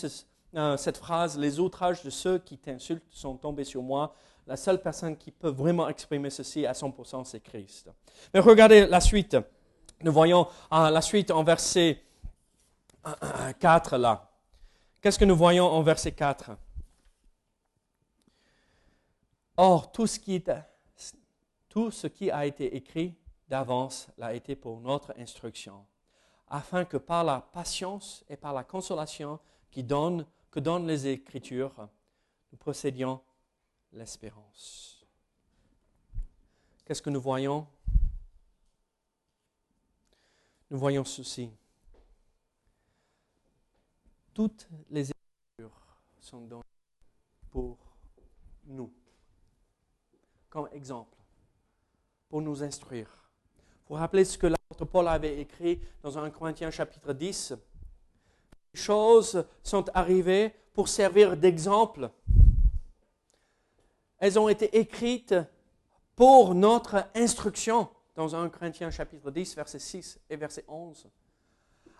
euh, 0.57 0.77
cette 0.77 0.97
phrase, 0.97 1.39
les 1.39 1.59
outrages 1.61 2.03
de 2.03 2.11
ceux 2.11 2.39
qui 2.39 2.59
t'insultent 2.59 3.03
sont 3.11 3.37
tombés 3.37 3.65
sur 3.65 3.83
moi. 3.83 4.15
La 4.47 4.57
seule 4.57 4.81
personne 4.81 5.17
qui 5.17 5.31
peut 5.31 5.51
vraiment 5.51 5.89
exprimer 5.89 6.29
ceci 6.29 6.67
à 6.67 6.73
100%, 6.73 7.25
c'est 7.25 7.41
Christ. 7.41 7.91
Mais 8.35 8.41
regardez 8.41 8.87
la 8.87 9.01
suite. 9.01 9.37
Nous 10.03 10.13
voyons 10.13 10.47
euh, 10.73 10.91
la 10.91 11.03
suite 11.03 11.31
en 11.31 11.45
verset 11.45 12.03
4 13.59 13.95
euh, 13.95 13.99
là. 13.99 14.31
Qu'est-ce 15.01 15.19
que 15.19 15.25
nous 15.25 15.37
voyons 15.37 15.67
en 15.67 15.83
verset 15.83 16.13
4 16.13 16.51
Or, 19.63 19.93
tout 19.93 20.07
ce 20.07 20.19
qui, 20.19 20.43
tout 21.69 21.91
ce 21.91 22.07
qui 22.07 22.31
a 22.31 22.47
été 22.47 22.75
écrit 22.75 23.15
d'avance 23.47 24.09
l'a 24.17 24.33
été 24.33 24.57
pour 24.57 24.81
notre 24.81 25.13
instruction, 25.19 25.85
afin 26.49 26.87
que 26.87 26.97
par 26.97 27.25
la 27.25 27.43
patience 27.43 28.25
et 28.31 28.39
par 28.39 28.55
la 28.55 28.65
consolation 28.65 29.39
qui 29.71 29.83
donne, 29.83 30.25
que 30.51 30.61
donnent 30.61 30.87
les 30.87 31.09
Écritures, 31.09 31.91
nous 32.51 32.57
procédions 32.57 33.21
l'espérance. 33.93 35.05
Qu'est-ce 36.87 37.03
que 37.03 37.11
nous 37.11 37.21
voyons? 37.21 37.67
Nous 40.71 40.79
voyons 40.79 41.05
ceci. 41.05 41.51
Toutes 44.33 44.67
les 44.89 45.11
Écritures 45.11 45.99
sont 46.19 46.41
données 46.47 46.65
pour 47.51 47.77
nous, 48.65 48.91
comme 50.51 50.69
exemple, 50.73 51.17
pour 52.29 52.43
nous 52.43 52.63
instruire 52.63 53.09
Vous 53.87 53.95
vous 53.95 54.01
rappelez 54.01 54.25
ce 54.25 54.37
que 54.37 54.49
l'apôtre 54.49 54.85
Paul 54.85 55.09
avait 55.09 55.41
écrit 55.41 55.81
dans 56.03 56.19
1 56.19 56.31
Corinthiens 56.31 56.71
chapitre 56.71 57.13
10 57.13 57.55
Les 58.75 58.81
choses 58.81 59.45
sont 59.63 59.89
arrivées 59.95 60.53
pour 60.75 60.89
servir 60.89 61.37
d'exemple. 61.37 62.11
Elles 64.19 64.39
ont 64.39 64.49
été 64.49 64.77
écrites 64.77 65.35
pour 66.17 66.55
notre 66.55 67.07
instruction 67.15 67.89
dans 68.15 68.35
1 68.35 68.49
Corinthiens 68.51 68.91
chapitre 68.91 69.31
10, 69.31 69.55
verset 69.55 69.79
6 69.79 70.21
et 70.29 70.37
verset 70.37 70.65
11. 70.69 71.09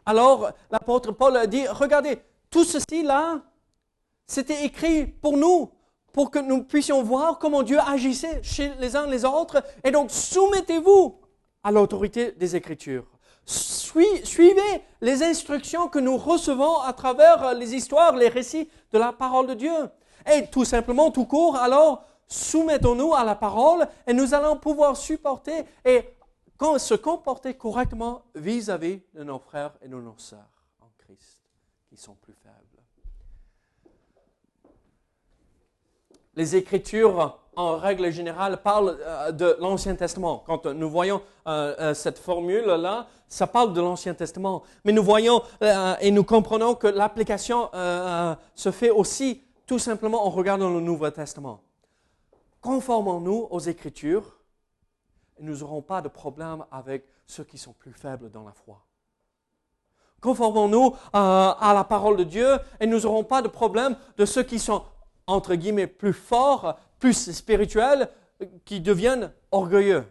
Alors, 0.05 0.51
l'apôtre 0.71 1.13
Paul 1.13 1.47
dit, 1.47 1.67
regardez, 1.69 2.21
tout 2.51 2.65
ceci 2.65 3.03
là, 3.03 3.43
c'était 4.27 4.65
écrit 4.65 5.07
pour 5.07 5.37
nous, 5.37 5.71
pour 6.13 6.31
que 6.31 6.39
nous 6.39 6.65
puissions 6.65 7.03
voir 7.03 7.39
comment 7.39 7.63
Dieu 7.63 7.79
agissait 7.81 8.41
chez 8.43 8.73
les 8.79 8.97
uns 8.97 9.07
les 9.07 9.25
autres. 9.25 9.63
Et 9.85 9.91
donc, 9.91 10.11
soumettez-vous 10.11 11.21
à 11.63 11.71
l'autorité 11.71 12.33
des 12.33 12.57
Écritures. 12.57 13.07
Suivez 13.45 14.83
les 15.01 15.23
instructions 15.23 15.89
que 15.89 15.99
nous 15.99 16.17
recevons 16.17 16.79
à 16.81 16.93
travers 16.93 17.55
les 17.55 17.75
histoires, 17.75 18.15
les 18.17 18.29
récits 18.29 18.69
de 18.93 18.99
la 18.99 19.13
parole 19.13 19.47
de 19.49 19.55
Dieu. 19.55 19.91
Et 20.31 20.47
tout 20.47 20.65
simplement, 20.65 21.11
tout 21.11 21.27
court, 21.27 21.57
alors, 21.57 22.05
soumettons-nous 22.29 23.15
à 23.15 23.25
la 23.25 23.35
parole 23.35 23.89
et 24.07 24.13
nous 24.13 24.35
allons 24.35 24.57
pouvoir 24.57 24.97
supporter 24.97 25.65
et 25.85 26.05
se 26.79 26.95
comporter 26.95 27.55
correctement 27.55 28.23
vis-à-vis 28.35 29.01
de 29.15 29.25
nos 29.25 29.39
frères 29.39 29.73
et 29.83 29.89
de 29.89 29.97
nos 29.97 30.17
sœurs 30.19 30.67
en 30.81 30.91
Christ 30.99 31.43
qui 31.89 31.97
sont 31.97 32.15
plus 32.15 32.35
faibles. 32.35 32.57
Les 36.41 36.57
Écritures, 36.57 37.39
en 37.55 37.77
règle 37.77 38.11
générale, 38.11 38.63
parlent 38.63 38.97
euh, 38.99 39.31
de 39.31 39.59
l'Ancien 39.61 39.95
Testament. 39.95 40.43
Quand 40.47 40.65
nous 40.65 40.89
voyons 40.89 41.21
euh, 41.47 41.75
euh, 41.79 41.93
cette 41.93 42.19
formule-là, 42.19 43.09
ça 43.29 43.47
parle 43.47 43.75
de 43.75 43.81
l'Ancien 43.83 44.15
Testament. 44.15 44.63
Mais 44.87 44.93
nous 44.93 45.03
voyons 45.05 45.43
et 46.01 46.11
nous 46.11 46.25
comprenons 46.25 46.75
que 46.75 46.87
l'application 46.87 47.69
se 48.55 48.71
fait 48.71 48.89
aussi 48.89 49.43
tout 49.67 49.79
simplement 49.79 50.27
en 50.27 50.31
regardant 50.31 50.71
le 50.71 50.81
Nouveau 50.81 51.11
Testament. 51.11 51.61
Conformons-nous 52.63 53.49
aux 53.51 53.61
Écritures 53.61 54.39
et 55.39 55.43
nous 55.43 55.59
n'aurons 55.59 55.83
pas 55.83 56.01
de 56.01 56.09
problème 56.09 56.65
avec 56.73 57.05
ceux 57.27 57.45
qui 57.45 57.59
sont 57.59 57.75
plus 57.75 57.93
faibles 57.93 58.31
dans 58.31 58.45
la 58.45 58.53
foi. 58.53 58.83
Conformons-nous 60.23 60.97
à 61.13 61.73
la 61.75 61.85
parole 61.85 62.17
de 62.17 62.25
Dieu 62.25 62.59
et 62.81 62.87
nous 62.87 63.01
n'aurons 63.01 63.25
pas 63.25 63.43
de 63.43 63.49
problème 63.49 63.95
de 64.17 64.25
ceux 64.25 64.43
qui 64.43 64.59
sont, 64.59 64.83
entre 65.31 65.55
guillemets, 65.55 65.87
plus 65.87 66.13
forts, 66.13 66.79
plus 66.99 67.31
spirituels, 67.33 68.11
qui 68.65 68.81
deviennent 68.81 69.33
orgueilleux. 69.51 70.05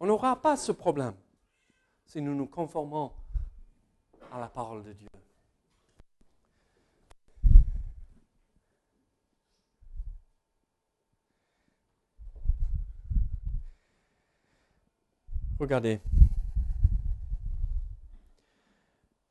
On 0.00 0.06
n'aura 0.06 0.40
pas 0.40 0.56
ce 0.56 0.72
problème 0.72 1.14
si 2.04 2.20
nous 2.20 2.34
nous 2.34 2.46
conformons 2.46 3.12
à 4.32 4.40
la 4.40 4.48
parole 4.48 4.82
de 4.84 4.92
Dieu. 4.92 5.08
Regardez. 15.58 16.00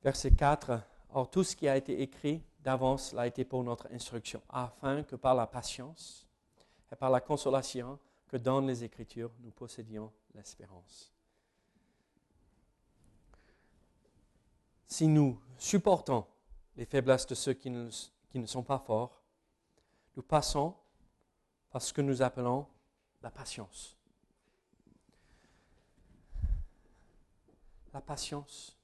Verset 0.03 0.31
4. 0.31 0.81
Or, 1.13 1.29
tout 1.29 1.43
ce 1.43 1.55
qui 1.55 1.67
a 1.67 1.77
été 1.77 2.01
écrit 2.01 2.43
d'avance 2.67 3.13
l'a 3.13 3.25
été 3.25 3.45
pour 3.45 3.63
notre 3.63 3.87
instruction, 3.93 4.41
afin 4.49 5.01
que 5.03 5.15
par 5.15 5.33
la 5.33 5.47
patience 5.47 6.27
et 6.91 6.97
par 6.97 7.09
la 7.09 7.21
consolation 7.21 7.97
que 8.27 8.35
donnent 8.35 8.67
les 8.67 8.83
Écritures, 8.83 9.31
nous 9.39 9.51
possédions 9.51 10.11
l'espérance. 10.35 11.13
Si 14.85 15.07
nous 15.07 15.39
supportons 15.57 16.25
les 16.75 16.85
faiblesses 16.85 17.25
de 17.27 17.35
ceux 17.35 17.53
qui 17.53 17.69
ne, 17.69 17.89
qui 18.29 18.37
ne 18.37 18.45
sont 18.45 18.63
pas 18.63 18.79
forts, 18.79 19.23
nous 20.17 20.23
passons 20.23 20.75
par 21.69 21.81
ce 21.81 21.93
que 21.93 22.01
nous 22.01 22.21
appelons 22.21 22.67
la 23.21 23.31
patience. 23.31 23.97
la 27.93 28.01
patience. 28.01 28.76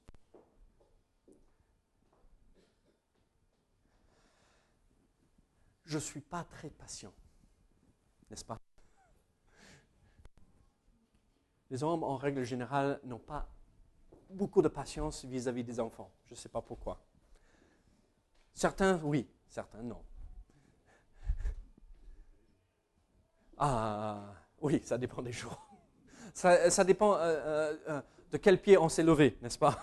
Je 5.84 5.96
ne 5.96 6.00
suis 6.00 6.20
pas 6.20 6.44
très 6.44 6.70
patient, 6.70 7.12
n'est-ce 8.30 8.44
pas? 8.44 8.58
Les 11.70 11.82
hommes, 11.82 12.04
en 12.04 12.16
règle 12.16 12.44
générale, 12.44 13.00
n'ont 13.04 13.18
pas 13.18 13.48
beaucoup 14.30 14.62
de 14.62 14.68
patience 14.68 15.24
vis-à-vis 15.24 15.64
des 15.64 15.80
enfants. 15.80 16.10
Je 16.26 16.32
ne 16.32 16.36
sais 16.36 16.48
pas 16.48 16.62
pourquoi. 16.62 17.00
Certains, 18.52 19.00
oui, 19.02 19.28
certains, 19.48 19.82
non. 19.82 20.02
Ah, 23.58 24.34
oui, 24.60 24.80
ça 24.84 24.98
dépend 24.98 25.22
des 25.22 25.32
jours. 25.32 25.60
Ça, 26.32 26.84
dépend. 26.84 27.14
Euh, 27.14 27.18
euh, 27.18 27.76
euh, 27.88 28.02
de 28.32 28.36
quel 28.38 28.60
pied 28.60 28.76
on 28.76 28.88
s'est 28.88 29.04
levé, 29.04 29.38
n'est-ce 29.40 29.58
pas? 29.58 29.78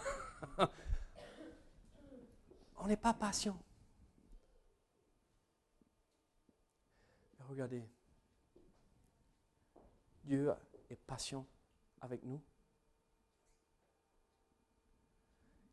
On 2.78 2.88
n'est 2.88 2.98
pas 2.98 3.14
patient. 3.14 3.58
Regardez, 7.52 7.84
Dieu 10.24 10.54
est 10.90 10.96
patient 10.96 11.46
avec 12.00 12.24
nous. 12.24 12.42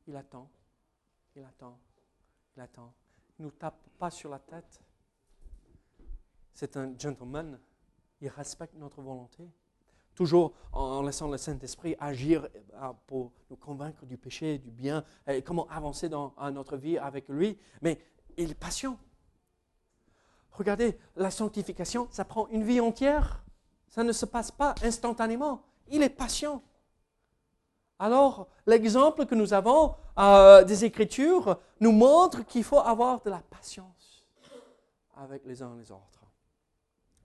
Il 0.08 0.16
attend, 0.16 0.50
il 1.36 1.44
attend, 1.44 1.78
il 2.56 2.60
attend. 2.62 2.92
Il 3.38 3.42
ne 3.42 3.46
nous 3.46 3.52
tape 3.52 3.78
pas 3.96 4.10
sur 4.10 4.28
la 4.28 4.40
tête. 4.40 4.82
C'est 6.52 6.76
un 6.76 6.98
gentleman. 6.98 7.60
Il 8.20 8.28
respecte 8.28 8.74
notre 8.74 9.00
volonté 9.00 9.48
toujours 10.16 10.52
en 10.72 11.00
laissant 11.02 11.28
le 11.28 11.38
Saint-Esprit 11.38 11.94
agir 12.00 12.48
euh, 12.74 12.92
pour 13.06 13.30
nous 13.50 13.56
convaincre 13.56 14.04
du 14.04 14.18
péché, 14.18 14.58
du 14.58 14.72
bien, 14.72 15.04
et 15.28 15.42
comment 15.42 15.68
avancer 15.68 16.08
dans 16.08 16.34
notre 16.50 16.76
vie 16.76 16.98
avec 16.98 17.28
lui. 17.28 17.56
Mais 17.82 18.00
il 18.36 18.50
est 18.50 18.58
patient. 18.58 18.98
Regardez, 20.58 20.98
la 21.14 21.30
sanctification, 21.30 22.08
ça 22.10 22.24
prend 22.24 22.48
une 22.48 22.64
vie 22.64 22.80
entière. 22.80 23.44
Ça 23.88 24.02
ne 24.02 24.12
se 24.12 24.26
passe 24.26 24.50
pas 24.50 24.74
instantanément. 24.82 25.62
Il 25.88 26.02
est 26.02 26.08
patient. 26.08 26.62
Alors, 28.00 28.48
l'exemple 28.66 29.24
que 29.24 29.36
nous 29.36 29.54
avons 29.54 29.94
euh, 30.18 30.64
des 30.64 30.84
Écritures 30.84 31.58
nous 31.80 31.92
montre 31.92 32.44
qu'il 32.44 32.64
faut 32.64 32.80
avoir 32.80 33.20
de 33.22 33.30
la 33.30 33.38
patience 33.38 34.26
avec 35.16 35.44
les 35.46 35.62
uns 35.62 35.76
les 35.76 35.92
autres. 35.92 36.24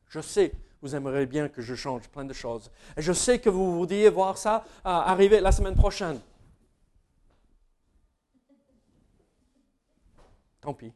Je 0.10 0.20
sais, 0.20 0.52
vous 0.82 0.96
aimeriez 0.96 1.26
bien 1.26 1.50
que 1.50 1.62
je 1.62 1.74
change 1.74 2.08
plein 2.10 2.26
de 2.26 2.34
choses. 2.34 2.70
Et 2.96 3.02
je 3.02 3.14
sais 3.14 3.40
que 3.40 3.50
vous 3.50 3.80
voudriez 3.80 4.10
voir 4.10 4.38
ça 4.38 4.64
euh, 4.86 4.90
arriver 4.90 5.40
la 5.40 5.52
semaine 5.52 5.76
prochaine. 5.76 6.20
Tant 10.62 10.74
pis, 10.74 10.94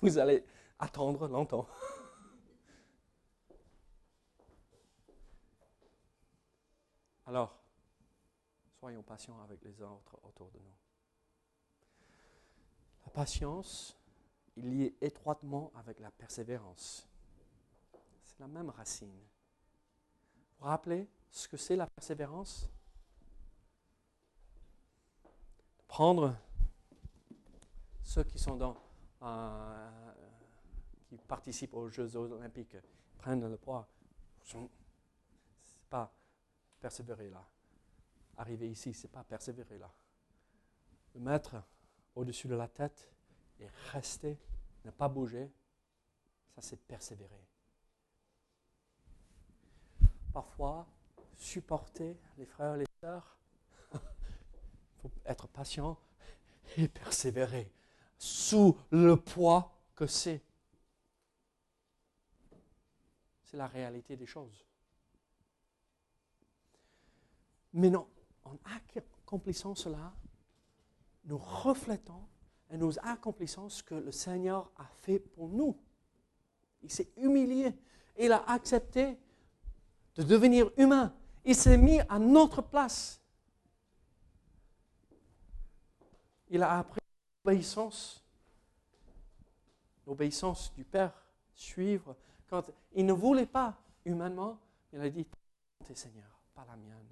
vous 0.00 0.18
allez 0.18 0.44
attendre 0.78 1.28
longtemps. 1.28 1.66
Alors, 7.26 7.58
soyons 8.78 9.02
patients 9.02 9.40
avec 9.42 9.62
les 9.64 9.82
autres 9.82 10.18
autour 10.22 10.50
de 10.50 10.58
nous. 10.58 10.74
La 13.04 13.10
patience 13.10 13.98
est 14.56 14.62
liée 14.62 14.96
étroitement 15.00 15.72
avec 15.74 15.98
la 16.00 16.10
persévérance 16.10 17.08
la 18.38 18.46
même 18.46 18.70
racine. 18.70 19.08
Vous 19.08 20.60
vous 20.60 20.66
rappelez 20.66 21.08
ce 21.30 21.48
que 21.48 21.56
c'est 21.56 21.76
la 21.76 21.86
persévérance? 21.86 22.68
Prendre 25.88 26.36
ceux 28.02 28.24
qui 28.24 28.38
sont 28.38 28.56
dans, 28.56 28.76
euh, 29.22 30.05
qui 31.08 31.16
participent 31.18 31.74
aux 31.74 31.88
Jeux 31.88 32.16
olympiques, 32.16 32.76
prendre 33.18 33.48
le 33.48 33.56
poids. 33.56 33.88
C'est 34.42 34.58
pas 35.88 36.12
persévérer 36.80 37.30
là. 37.30 37.44
Arriver 38.36 38.70
ici, 38.70 38.92
c'est 38.92 39.08
pas 39.10 39.24
persévérer 39.24 39.78
là. 39.78 39.90
Le 41.14 41.20
mettre 41.20 41.62
au-dessus 42.14 42.48
de 42.48 42.54
la 42.54 42.68
tête 42.68 43.10
et 43.60 43.66
rester, 43.92 44.38
ne 44.84 44.90
pas 44.90 45.08
bouger, 45.08 45.50
ça 46.54 46.60
c'est 46.60 46.76
persévérer 46.76 47.46
parfois 50.36 50.86
supporter 51.38 52.14
les 52.36 52.44
frères 52.44 52.74
et 52.74 52.80
les 52.80 52.86
sœurs. 53.00 53.38
Il 53.94 53.98
faut 55.00 55.10
être 55.24 55.48
patient 55.48 55.98
et 56.76 56.88
persévérer 56.88 57.72
sous 58.18 58.78
le 58.90 59.16
poids 59.16 59.72
que 59.94 60.06
c'est. 60.06 60.42
C'est 63.44 63.45
la 63.56 63.66
réalité 63.66 64.16
des 64.16 64.26
choses. 64.26 64.64
Mais 67.72 67.90
non, 67.90 68.06
en 68.44 68.56
accomplissant 68.76 69.74
cela, 69.74 70.14
nous 71.24 71.38
reflétons 71.38 72.26
et 72.70 72.76
nous 72.76 72.92
accomplissons 73.02 73.68
ce 73.68 73.82
que 73.82 73.94
le 73.94 74.12
Seigneur 74.12 74.70
a 74.76 74.86
fait 74.86 75.18
pour 75.18 75.48
nous. 75.48 75.76
Il 76.82 76.90
s'est 76.90 77.10
humilié. 77.16 77.74
Il 78.18 78.32
a 78.32 78.48
accepté 78.50 79.18
de 80.14 80.22
devenir 80.22 80.70
humain. 80.76 81.14
Il 81.44 81.54
s'est 81.54 81.76
mis 81.76 82.00
à 82.08 82.18
notre 82.18 82.62
place. 82.62 83.20
Il 86.48 86.62
a 86.62 86.78
appris 86.78 87.00
l'obéissance, 87.44 88.24
l'obéissance 90.06 90.72
du 90.74 90.84
Père, 90.84 91.12
suivre. 91.54 92.16
Quand 92.48 92.64
il 92.94 93.04
ne 93.06 93.12
voulait 93.12 93.46
pas 93.46 93.74
humainement, 94.04 94.58
il 94.92 95.00
a 95.00 95.10
dit, 95.10 95.26
Seigneur, 95.94 96.28
pas 96.54 96.64
la 96.66 96.76
mienne. 96.76 97.06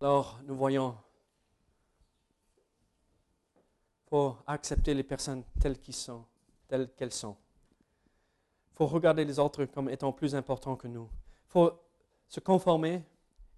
Alors, 0.00 0.40
nous 0.44 0.56
voyons, 0.56 0.96
faut 4.08 4.36
accepter 4.46 4.94
les 4.94 5.02
personnes 5.02 5.44
telles 5.60 5.78
qu'elles 5.78 5.94
sont, 5.94 6.24
telles 6.68 6.90
qu'elles 6.92 7.12
sont. 7.12 7.36
faut 8.72 8.86
regarder 8.86 9.24
les 9.24 9.38
autres 9.38 9.64
comme 9.66 9.88
étant 9.88 10.12
plus 10.12 10.34
importants 10.34 10.76
que 10.76 10.88
nous. 10.88 11.08
faut 11.48 11.72
se 12.28 12.40
conformer 12.40 13.02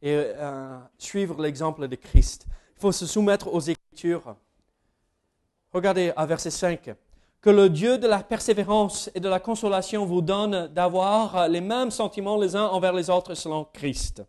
et 0.02 0.14
euh, 0.14 0.78
suivre 0.98 1.40
l'exemple 1.40 1.88
de 1.88 1.96
Christ. 1.96 2.46
Il 2.76 2.80
faut 2.80 2.92
se 2.92 3.06
soumettre 3.06 3.52
aux 3.52 3.60
Écritures. 3.60 4.36
Regardez 5.76 6.10
à 6.16 6.24
verset 6.24 6.50
5. 6.50 6.94
Que 7.42 7.50
le 7.50 7.68
Dieu 7.68 7.98
de 7.98 8.06
la 8.06 8.22
persévérance 8.22 9.10
et 9.14 9.20
de 9.20 9.28
la 9.28 9.38
consolation 9.38 10.06
vous 10.06 10.22
donne 10.22 10.68
d'avoir 10.68 11.48
les 11.48 11.60
mêmes 11.60 11.90
sentiments 11.90 12.38
les 12.38 12.56
uns 12.56 12.64
envers 12.68 12.94
les 12.94 13.10
autres 13.10 13.34
selon 13.34 13.66
Christ. 13.74 14.24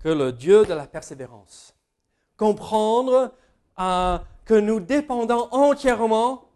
Que 0.00 0.08
le 0.08 0.32
Dieu 0.32 0.66
de 0.66 0.74
la 0.74 0.88
persévérance. 0.88 1.76
Comprendre 2.36 3.30
euh, 3.78 4.18
que 4.46 4.54
nous 4.54 4.80
dépendons 4.80 5.46
entièrement 5.52 6.48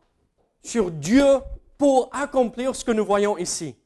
sur 0.64 0.90
Dieu 0.90 1.38
pour 1.78 2.10
accomplir 2.12 2.74
ce 2.74 2.84
que 2.84 2.90
nous 2.90 3.04
voyons 3.04 3.38
ici. 3.38 3.76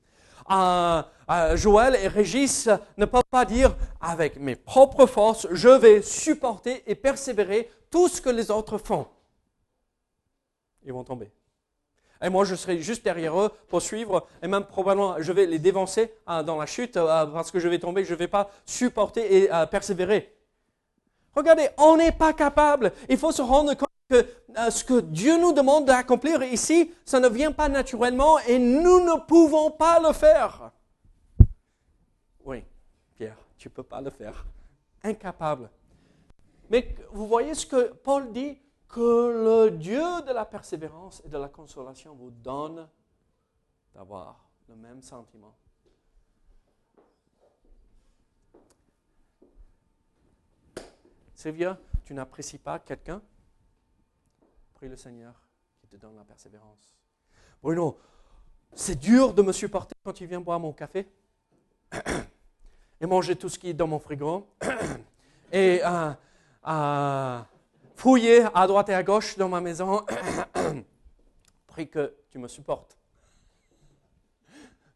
Euh, 0.51 1.03
euh, 1.31 1.57
Joël 1.57 1.97
et 2.03 2.09
Régis 2.09 2.69
ne 2.97 3.05
peuvent 3.05 3.23
pas 3.31 3.45
dire 3.45 3.77
avec 4.01 4.37
mes 4.37 4.57
propres 4.57 5.07
forces, 5.07 5.47
je 5.53 5.69
vais 5.69 6.03
supporter 6.03 6.83
et 6.87 6.95
persévérer 6.95 7.71
tout 7.91 8.09
ce 8.09 8.21
que 8.21 8.31
les 8.31 8.51
autres 8.51 8.79
font. 8.79 9.07
Ils 10.85 10.93
vont 10.93 11.05
tomber. 11.05 11.31
Et 12.23 12.29
moi, 12.29 12.45
je 12.45 12.55
serai 12.55 12.81
juste 12.81 13.05
derrière 13.05 13.39
eux 13.39 13.51
pour 13.69 13.81
suivre, 13.81 14.27
et 14.43 14.49
même 14.49 14.65
probablement, 14.65 15.17
je 15.21 15.33
vais 15.33 15.47
les 15.47 15.59
dévancer 15.59 16.13
euh, 16.29 16.43
dans 16.43 16.59
la 16.59 16.67
chute 16.67 16.97
euh, 16.97 17.27
parce 17.27 17.51
que 17.51 17.61
je 17.61 17.69
vais 17.69 17.79
tomber, 17.79 18.05
je 18.05 18.13
ne 18.13 18.19
vais 18.19 18.29
pas 18.29 18.51
supporter 18.67 19.45
et 19.45 19.49
persévérer. 19.71 20.35
Regardez, 21.35 21.69
on 21.79 21.97
n'est 21.97 22.13
pas 22.13 22.33
capable. 22.33 22.93
Il 23.09 23.17
faut 23.17 23.31
se 23.31 23.41
rendre 23.41 23.75
compte 23.75 23.89
que 24.09 24.27
ce 24.71 24.83
que 24.83 25.01
Dieu 25.01 25.39
nous 25.39 25.53
demande 25.53 25.85
d'accomplir 25.85 26.43
ici, 26.43 26.93
ça 27.05 27.21
ne 27.21 27.29
vient 27.29 27.53
pas 27.53 27.69
naturellement 27.69 28.41
et 28.41 28.59
nous 28.59 29.01
ne 29.01 29.21
pouvons 29.27 29.71
pas 29.71 30.01
le 30.01 30.13
faire. 30.13 30.73
Tu 33.61 33.69
ne 33.69 33.75
peux 33.75 33.83
pas 33.83 34.01
le 34.01 34.09
faire. 34.09 34.47
Incapable. 35.03 35.71
Mais 36.71 36.97
vous 37.13 37.29
voyez 37.29 37.55
ce 37.55 37.67
que 37.67 37.93
Paul 37.93 38.33
dit? 38.33 38.59
Que 38.89 39.67
le 39.69 39.71
Dieu 39.71 40.23
de 40.23 40.33
la 40.33 40.47
persévérance 40.47 41.23
et 41.27 41.29
de 41.29 41.37
la 41.37 41.49
consolation 41.49 42.15
vous 42.15 42.31
donne 42.31 42.89
d'avoir 43.95 44.49
le 44.67 44.77
même 44.77 45.03
sentiment. 45.03 45.55
Sylvia, 51.35 51.79
tu 52.05 52.15
n'apprécies 52.15 52.59
pas 52.59 52.79
quelqu'un? 52.79 53.21
Prie 54.73 54.89
le 54.89 54.97
Seigneur 54.97 55.35
qui 55.79 55.87
te 55.87 55.97
donne 55.97 56.17
la 56.17 56.25
persévérance. 56.25 56.97
Bruno, 57.63 57.99
c'est 58.75 58.99
dur 58.99 59.35
de 59.35 59.43
me 59.43 59.53
supporter 59.53 59.95
quand 60.03 60.15
tu 60.15 60.25
viens 60.25 60.41
boire 60.41 60.59
mon 60.59 60.73
café 60.73 61.13
et 63.01 63.07
manger 63.07 63.37
tout 63.37 63.49
ce 63.49 63.59
qui 63.59 63.71
est 63.71 63.75
dans 63.75 63.87
mon 63.87 63.99
frigo, 63.99 64.47
et 65.53 65.81
euh, 65.85 66.13
euh, 66.69 67.41
fouiller 67.95 68.47
à 68.55 68.67
droite 68.67 68.89
et 68.91 68.95
à 68.95 69.03
gauche 69.03 69.37
dans 69.39 69.49
ma 69.49 69.61
maison, 69.61 70.05
prie 71.67 71.89
que 71.89 72.15
tu 72.31 72.39
me 72.39 72.49
supportes. 72.49 72.99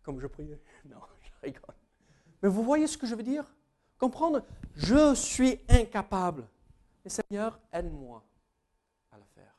Comme 0.02 0.20
je 0.20 0.26
priais. 0.26 0.60
Non, 0.84 0.98
je 1.22 1.30
rigole. 1.42 1.74
Mais 2.42 2.50
vous 2.50 2.62
voyez 2.62 2.86
ce 2.86 2.98
que 2.98 3.06
je 3.06 3.14
veux 3.14 3.22
dire? 3.22 3.44
Comprendre, 3.98 4.42
je 4.74 5.14
suis 5.14 5.58
incapable. 5.66 6.46
Mais 7.02 7.10
Seigneur, 7.10 7.58
aide-moi 7.72 8.22
à 9.10 9.16
le 9.16 9.24
faire. 9.34 9.54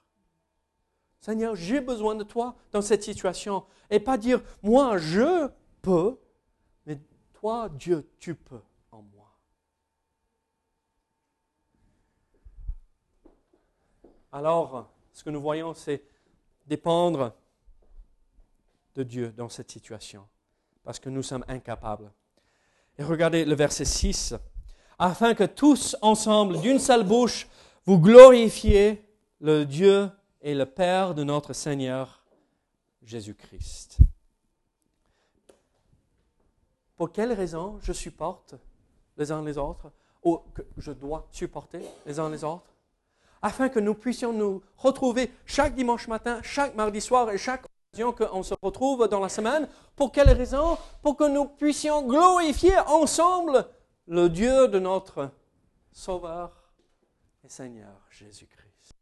Seigneur, 1.20 1.56
j'ai 1.56 1.82
besoin 1.82 2.14
de 2.14 2.24
toi 2.24 2.56
dans 2.72 2.84
cette 2.84 3.02
situation. 3.02 3.66
Et 3.90 4.00
pas 4.00 4.20
dire, 4.20 4.40
moi, 4.62 5.00
je 5.00 5.50
peux, 5.82 6.20
Dieu, 7.70 8.10
tu 8.20 8.34
peux 8.34 8.62
en 8.92 9.02
moi? 9.02 9.32
Alors, 14.32 14.92
ce 15.14 15.24
que 15.24 15.30
nous 15.30 15.42
voyons, 15.42 15.74
c'est 15.74 16.04
dépendre 16.66 17.36
de 18.96 19.04
Dieu 19.04 19.32
dans 19.32 19.50
cette 19.50 19.70
situation, 19.70 20.28
parce 20.84 21.00
que 21.00 21.10
nous 21.10 21.24
sommes 21.24 21.46
incapables. 21.48 22.12
Et 22.98 23.04
regardez 23.04 23.46
le 23.46 23.56
verset 23.56 23.86
6. 23.86 24.34
Afin 24.98 25.36
que 25.36 25.44
tous 25.44 25.96
ensemble, 26.02 26.60
d'une 26.62 26.80
seule 26.80 27.06
bouche, 27.06 27.48
vous 27.86 28.00
glorifiez 28.00 29.08
le 29.40 29.66
Dieu 29.66 30.10
et 30.42 30.56
le 30.56 30.66
Père 30.66 31.14
de 31.14 31.24
notre 31.24 31.54
Seigneur 31.54 32.26
Jésus-Christ. 33.04 34.00
Pour 36.96 37.12
quelle 37.12 37.34
raison 37.34 37.78
je 37.82 37.94
supporte 37.94 38.56
les 39.18 39.32
uns 39.32 39.44
les 39.44 39.58
autres 39.58 39.92
ou 40.24 40.40
que 40.54 40.62
je 40.78 40.92
dois 40.92 41.28
supporter 41.32 41.82
les 42.06 42.20
uns 42.20 42.30
les 42.30 42.44
autres? 42.44 42.74
Afin 43.42 43.70
que 43.70 43.80
nous 43.80 43.94
puissions 43.94 44.34
nous 44.34 44.64
retrouver 44.78 45.32
chaque 45.46 45.76
dimanche 45.76 46.08
matin, 46.08 46.40
chaque 46.42 46.76
mardi 46.76 47.02
soir 47.02 47.30
et 47.30 47.38
chaque 47.38 47.66
occasion 47.94 48.12
qu'on 48.12 48.44
se 48.44 48.56
retrouve 48.62 49.08
dans 49.08 49.20
la 49.20 49.30
semaine. 49.30 49.68
Pour 49.96 50.12
quelle 50.12 50.32
raison? 50.32 50.78
Pour 51.02 51.16
que 51.16 51.26
nous 51.26 51.46
puissions 51.46 52.02
glorifier 52.08 52.78
ensemble 52.88 53.68
le 54.08 54.30
Dieu 54.30 54.68
de 54.68 54.80
notre 54.80 55.30
Sauveur 55.92 56.52
et 57.44 57.50
Seigneur 57.50 58.02
Jésus-Christ. 58.10 58.94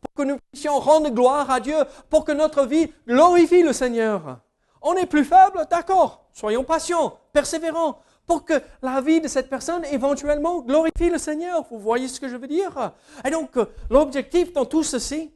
Pour 0.00 0.12
que 0.14 0.28
nous 0.28 0.38
puissions 0.50 0.78
rendre 0.78 1.10
gloire 1.10 1.50
à 1.50 1.60
Dieu, 1.60 1.78
pour 2.10 2.24
que 2.24 2.32
notre 2.32 2.64
vie 2.64 2.92
glorifie 3.06 3.62
le 3.62 3.72
Seigneur. 3.72 4.40
On 4.82 4.94
est 4.94 5.06
plus 5.06 5.24
faible, 5.24 5.66
d'accord. 5.70 6.27
Soyons 6.38 6.62
patients, 6.62 7.18
persévérants, 7.32 8.00
pour 8.24 8.44
que 8.44 8.62
la 8.80 9.00
vie 9.00 9.20
de 9.20 9.26
cette 9.26 9.50
personne 9.50 9.84
éventuellement 9.86 10.60
glorifie 10.60 11.10
le 11.10 11.18
Seigneur. 11.18 11.64
Vous 11.68 11.80
voyez 11.80 12.06
ce 12.06 12.20
que 12.20 12.28
je 12.28 12.36
veux 12.36 12.46
dire? 12.46 12.92
Et 13.24 13.30
donc, 13.30 13.58
l'objectif 13.90 14.52
dans 14.52 14.64
tout 14.64 14.84
ceci, 14.84 15.32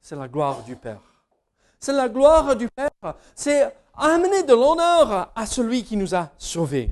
c'est 0.00 0.16
la 0.16 0.28
gloire 0.28 0.62
du 0.62 0.74
Père. 0.74 1.02
C'est 1.78 1.92
la 1.92 2.08
gloire 2.08 2.56
du 2.56 2.70
Père. 2.70 2.88
C'est 3.34 3.70
amener 3.94 4.44
de 4.44 4.54
l'honneur 4.54 5.30
à 5.36 5.44
celui 5.44 5.84
qui 5.84 5.94
nous 5.94 6.14
a 6.14 6.30
sauvés. 6.38 6.88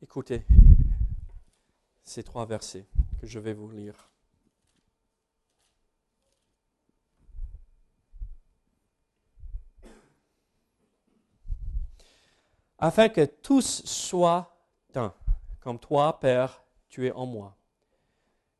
Écoutez 0.00 0.44
ces 2.04 2.22
trois 2.22 2.46
versets 2.46 2.86
je 3.26 3.38
vais 3.38 3.52
vous 3.52 3.70
lire. 3.70 4.10
Afin 12.78 13.08
que 13.08 13.24
tous 13.24 13.84
soient 13.86 14.54
un, 14.94 15.14
comme 15.60 15.78
toi, 15.78 16.18
Père, 16.20 16.62
tu 16.88 17.06
es 17.06 17.12
en 17.12 17.24
moi, 17.24 17.56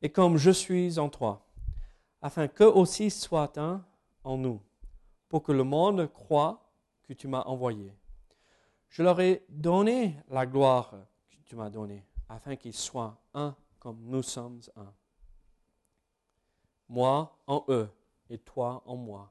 et 0.01 0.11
comme 0.11 0.37
je 0.37 0.51
suis 0.51 0.99
en 0.99 1.09
toi, 1.09 1.47
afin 2.23 2.49
qu'eux 2.49 2.73
aussi 2.73 3.11
soient 3.11 3.53
un 3.57 3.85
en 4.23 4.39
nous, 4.39 4.61
pour 5.29 5.43
que 5.43 5.53
le 5.53 5.65
monde 5.65 6.11
croit 6.13 6.71
que 7.03 7.13
tu 7.13 7.29
m'as 7.29 7.43
envoyé. 7.43 7.95
Je 8.89 9.03
leur 9.03 9.21
ai 9.21 9.45
donné 9.49 10.17
la 10.31 10.47
gloire 10.47 10.95
que 11.29 11.37
tu 11.45 11.57
m'as 11.57 11.69
donnée 11.69 12.07
afin 12.29 12.57
qu'ils 12.57 12.75
soient 12.75 13.21
un 13.35 13.55
comme 13.85 14.01
nous 14.07 14.23
sommes 14.23 14.63
un. 14.77 14.95
Moi 16.89 17.39
en 17.47 17.67
eux 17.69 17.91
et 18.31 18.39
toi 18.39 18.83
en 18.87 18.97
moi, 18.97 19.31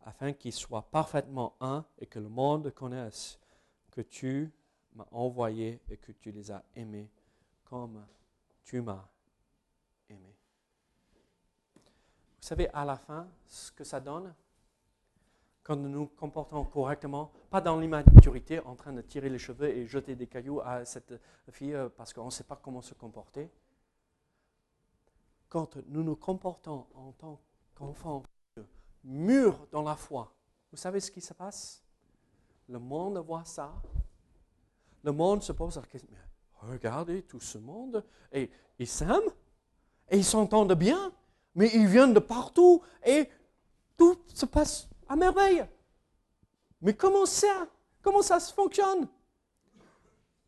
afin 0.00 0.32
qu'ils 0.32 0.54
soient 0.54 0.90
parfaitement 0.90 1.56
un 1.60 1.84
et 1.98 2.06
que 2.06 2.18
le 2.18 2.30
monde 2.30 2.72
connaisse 2.72 3.38
que 3.90 4.00
tu 4.00 4.50
m'as 4.94 5.06
envoyé 5.10 5.82
et 5.90 5.98
que 5.98 6.10
tu 6.10 6.32
les 6.32 6.50
as 6.50 6.64
aimés 6.74 7.10
comme 7.64 8.02
tu 8.64 8.80
m'as 8.80 9.06
aimé. 10.08 10.34
Vous 11.74 12.48
savez, 12.48 12.70
à 12.70 12.86
la 12.86 12.96
fin, 12.96 13.28
ce 13.46 13.70
que 13.72 13.84
ça 13.84 14.00
donne, 14.00 14.34
quand 15.62 15.76
nous 15.76 15.90
nous 15.90 16.06
comportons 16.06 16.64
correctement, 16.64 17.30
pas 17.50 17.60
dans 17.60 17.78
l'immaturité, 17.78 18.58
en 18.60 18.74
train 18.74 18.94
de 18.94 19.02
tirer 19.02 19.28
les 19.28 19.38
cheveux 19.38 19.68
et 19.68 19.86
jeter 19.86 20.16
des 20.16 20.28
cailloux 20.28 20.62
à 20.62 20.86
cette 20.86 21.12
fille 21.50 21.74
euh, 21.74 21.90
parce 21.94 22.14
qu'on 22.14 22.24
ne 22.24 22.30
sait 22.30 22.44
pas 22.44 22.56
comment 22.56 22.80
se 22.80 22.94
comporter. 22.94 23.50
Quand 25.52 25.76
nous 25.88 26.02
nous 26.02 26.16
comportons 26.16 26.86
en 26.94 27.12
tant 27.12 27.38
qu'enfants 27.74 28.22
mûrs 29.04 29.66
dans 29.70 29.82
la 29.82 29.96
foi, 29.96 30.34
vous 30.70 30.78
savez 30.78 30.98
ce 30.98 31.10
qui 31.10 31.20
se 31.20 31.34
passe? 31.34 31.84
Le 32.70 32.78
monde 32.78 33.18
voit 33.18 33.44
ça. 33.44 33.70
Le 35.02 35.12
monde 35.12 35.42
se 35.42 35.52
pose 35.52 35.76
la 35.76 35.82
question, 35.82 36.08
regardez 36.54 37.24
tout 37.24 37.38
ce 37.38 37.58
monde, 37.58 38.02
et 38.32 38.50
ils 38.78 38.88
s'aiment, 38.88 39.30
et 40.08 40.16
ils 40.16 40.24
s'entendent 40.24 40.72
bien, 40.72 41.12
mais 41.54 41.68
ils 41.74 41.86
viennent 41.86 42.14
de 42.14 42.20
partout, 42.20 42.82
et 43.04 43.28
tout 43.98 44.24
se 44.28 44.46
passe 44.46 44.88
à 45.06 45.16
merveille. 45.16 45.66
Mais 46.80 46.96
comment 46.96 47.26
ça 47.26 47.68
Comment 48.00 48.22
ça 48.22 48.40
se 48.40 48.54
fonctionne? 48.54 49.06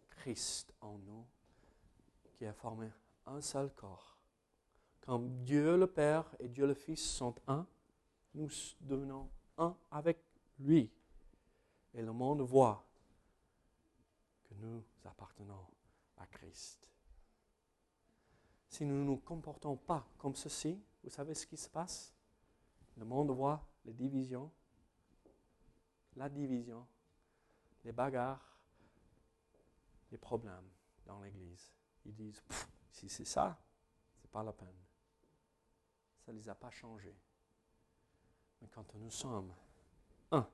Christ 0.08 0.72
en 0.80 0.96
nous, 0.96 1.26
qui 2.38 2.46
a 2.46 2.54
formé 2.54 2.90
un 3.26 3.42
seul 3.42 3.70
corps. 3.74 4.13
Quand 5.04 5.18
Dieu 5.44 5.76
le 5.76 5.86
Père 5.86 6.34
et 6.40 6.48
Dieu 6.48 6.66
le 6.66 6.72
Fils 6.72 7.04
sont 7.04 7.34
un, 7.46 7.66
nous 8.32 8.48
devenons 8.80 9.28
un 9.58 9.76
avec 9.90 10.18
lui. 10.58 10.90
Et 11.92 12.00
le 12.00 12.12
monde 12.12 12.40
voit 12.40 12.88
que 14.44 14.54
nous 14.54 14.82
appartenons 15.04 15.66
à 16.16 16.26
Christ. 16.26 16.88
Si 18.66 18.86
nous 18.86 18.96
ne 18.96 19.04
nous 19.04 19.18
comportons 19.18 19.76
pas 19.76 20.08
comme 20.16 20.34
ceci, 20.34 20.82
vous 21.02 21.10
savez 21.10 21.34
ce 21.34 21.46
qui 21.46 21.58
se 21.58 21.68
passe? 21.68 22.14
Le 22.96 23.04
monde 23.04 23.30
voit 23.30 23.62
les 23.84 23.92
divisions, 23.92 24.50
la 26.16 26.30
division, 26.30 26.86
les 27.84 27.92
bagarres, 27.92 28.58
les 30.10 30.18
problèmes 30.18 30.70
dans 31.04 31.20
l'Église. 31.20 31.70
Ils 32.06 32.14
disent, 32.14 32.42
si 32.90 33.08
c'est 33.08 33.26
ça, 33.26 33.62
c'est 34.16 34.30
pas 34.30 34.42
la 34.42 34.52
peine. 34.52 34.83
Ça 36.24 36.32
ne 36.32 36.38
les 36.38 36.48
a 36.48 36.54
pas 36.54 36.70
changés. 36.70 37.16
Mais 38.60 38.68
quand 38.68 38.94
nous 38.94 39.10
sommes 39.10 39.54
un 40.30 40.48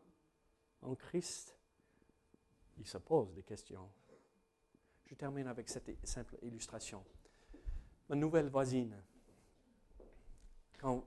en 0.82 0.94
Christ, 0.94 1.56
ils 2.78 2.86
se 2.86 2.98
posent 2.98 3.32
des 3.34 3.42
questions. 3.42 3.88
Je 5.04 5.14
termine 5.14 5.46
avec 5.46 5.68
cette 5.68 6.06
simple 6.06 6.36
illustration. 6.42 7.04
Ma 8.08 8.16
nouvelle 8.16 8.48
voisine, 8.48 9.00
quand 10.78 11.04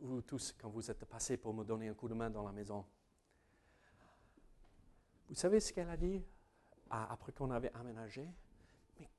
vous 0.00 0.22
tous, 0.22 0.54
quand 0.58 0.70
vous 0.70 0.90
êtes 0.90 1.04
passés 1.04 1.36
pour 1.36 1.52
me 1.52 1.64
donner 1.64 1.88
un 1.88 1.94
coup 1.94 2.08
de 2.08 2.14
main 2.14 2.30
dans 2.30 2.42
la 2.42 2.52
maison, 2.52 2.86
vous 5.28 5.34
savez 5.34 5.60
ce 5.60 5.72
qu'elle 5.72 5.90
a 5.90 5.96
dit? 5.96 6.22
Après 6.88 7.32
qu'on 7.32 7.50
avait 7.50 7.72
aménagé 7.72 8.30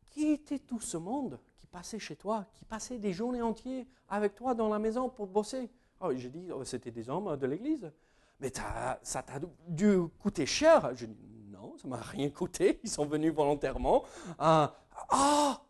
qui 0.10 0.32
était 0.32 0.60
tout 0.60 0.80
ce 0.80 0.97
monde 0.97 1.39
qui 1.58 1.68
passait 1.68 1.99
chez 1.99 2.16
toi, 2.16 2.45
qui 2.53 2.66
passait 2.66 2.97
des 2.97 3.14
journées 3.14 3.41
entières 3.41 3.86
avec 4.10 4.36
toi 4.36 4.53
dans 4.53 4.70
la 4.70 4.80
maison 4.80 5.10
pour 5.10 5.28
bosser? 5.28 5.70
Oh, 5.99 6.12
J'ai 6.16 6.30
dit, 6.30 6.51
oh, 6.51 6.64
c'était 6.64 6.91
des 6.91 7.10
hommes 7.10 7.36
de 7.38 7.47
l'église. 7.47 7.91
Mais 8.39 8.51
ça 8.53 9.24
t'a 9.24 9.39
dû 9.68 9.99
coûter 10.20 10.45
cher. 10.45 10.93
Je 10.95 11.08
dis, 11.08 11.18
non, 11.49 11.76
ça 11.78 11.88
m'a 11.88 11.97
rien 11.97 12.30
coûté. 12.30 12.80
Ils 12.84 12.89
sont 12.89 13.05
venus 13.05 13.34
volontairement. 13.34 14.03
Ah, 14.38 14.76
ah 15.10 15.62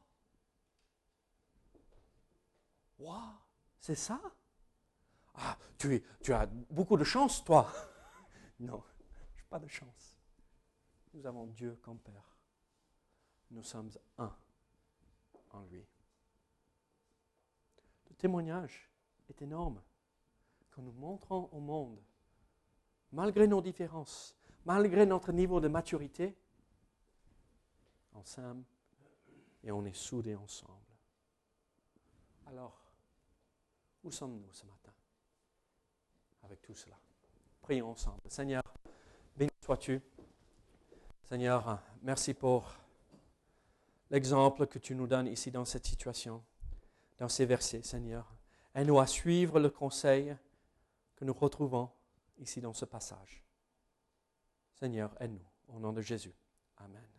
c'est 3.87 3.95
ça? 3.95 4.19
Ah, 5.35 5.57
tu, 5.77 6.03
tu 6.21 6.33
as 6.33 6.45
beaucoup 6.69 6.97
de 6.97 7.05
chance, 7.05 7.41
toi. 7.41 7.71
non, 8.59 8.83
je 9.33 9.41
n'ai 9.41 9.47
pas 9.49 9.59
de 9.59 9.67
chance. 9.69 10.17
Nous 11.13 11.25
avons 11.25 11.45
Dieu 11.45 11.79
comme 11.81 11.97
Père. 11.99 12.36
Nous 13.51 13.63
sommes 13.63 13.91
un 14.17 14.35
en 15.51 15.61
lui. 15.63 15.85
Le 18.09 18.15
témoignage 18.15 18.89
est 19.29 19.41
énorme. 19.41 19.81
Quand 20.71 20.81
nous 20.81 20.91
montrons 20.91 21.49
au 21.51 21.59
monde, 21.59 21.99
malgré 23.11 23.47
nos 23.47 23.61
différences, 23.61 24.35
malgré 24.65 25.05
notre 25.05 25.31
niveau 25.31 25.59
de 25.59 25.67
maturité, 25.67 26.37
s'aime 28.23 28.63
et 29.63 29.71
on 29.71 29.85
est 29.85 29.93
soudés 29.93 30.35
ensemble. 30.35 30.73
Alors, 32.45 32.79
où 34.03 34.11
sommes-nous 34.11 34.53
ce 34.53 34.65
matin 34.65 34.93
avec 36.43 36.61
tout 36.61 36.75
cela? 36.75 36.97
Prions 37.61 37.91
ensemble. 37.91 38.21
Seigneur, 38.27 38.63
béni 39.35 39.51
sois-tu. 39.61 40.01
Seigneur, 41.23 41.81
merci 42.01 42.33
pour 42.33 42.73
l'exemple 44.09 44.67
que 44.67 44.79
tu 44.79 44.95
nous 44.95 45.07
donnes 45.07 45.27
ici 45.27 45.51
dans 45.51 45.65
cette 45.65 45.85
situation, 45.85 46.43
dans 47.17 47.29
ces 47.29 47.45
versets, 47.45 47.83
Seigneur. 47.83 48.35
Aide-nous 48.75 48.99
à 48.99 49.07
suivre 49.07 49.59
le 49.59 49.69
conseil 49.69 50.35
que 51.15 51.25
nous 51.25 51.33
retrouvons 51.33 51.89
ici 52.37 52.61
dans 52.61 52.73
ce 52.73 52.85
passage. 52.85 53.43
Seigneur, 54.75 55.15
aide-nous. 55.19 55.47
Au 55.75 55.79
nom 55.79 55.91
de 55.91 56.01
Jésus. 56.01 56.33
Amen. 56.77 57.16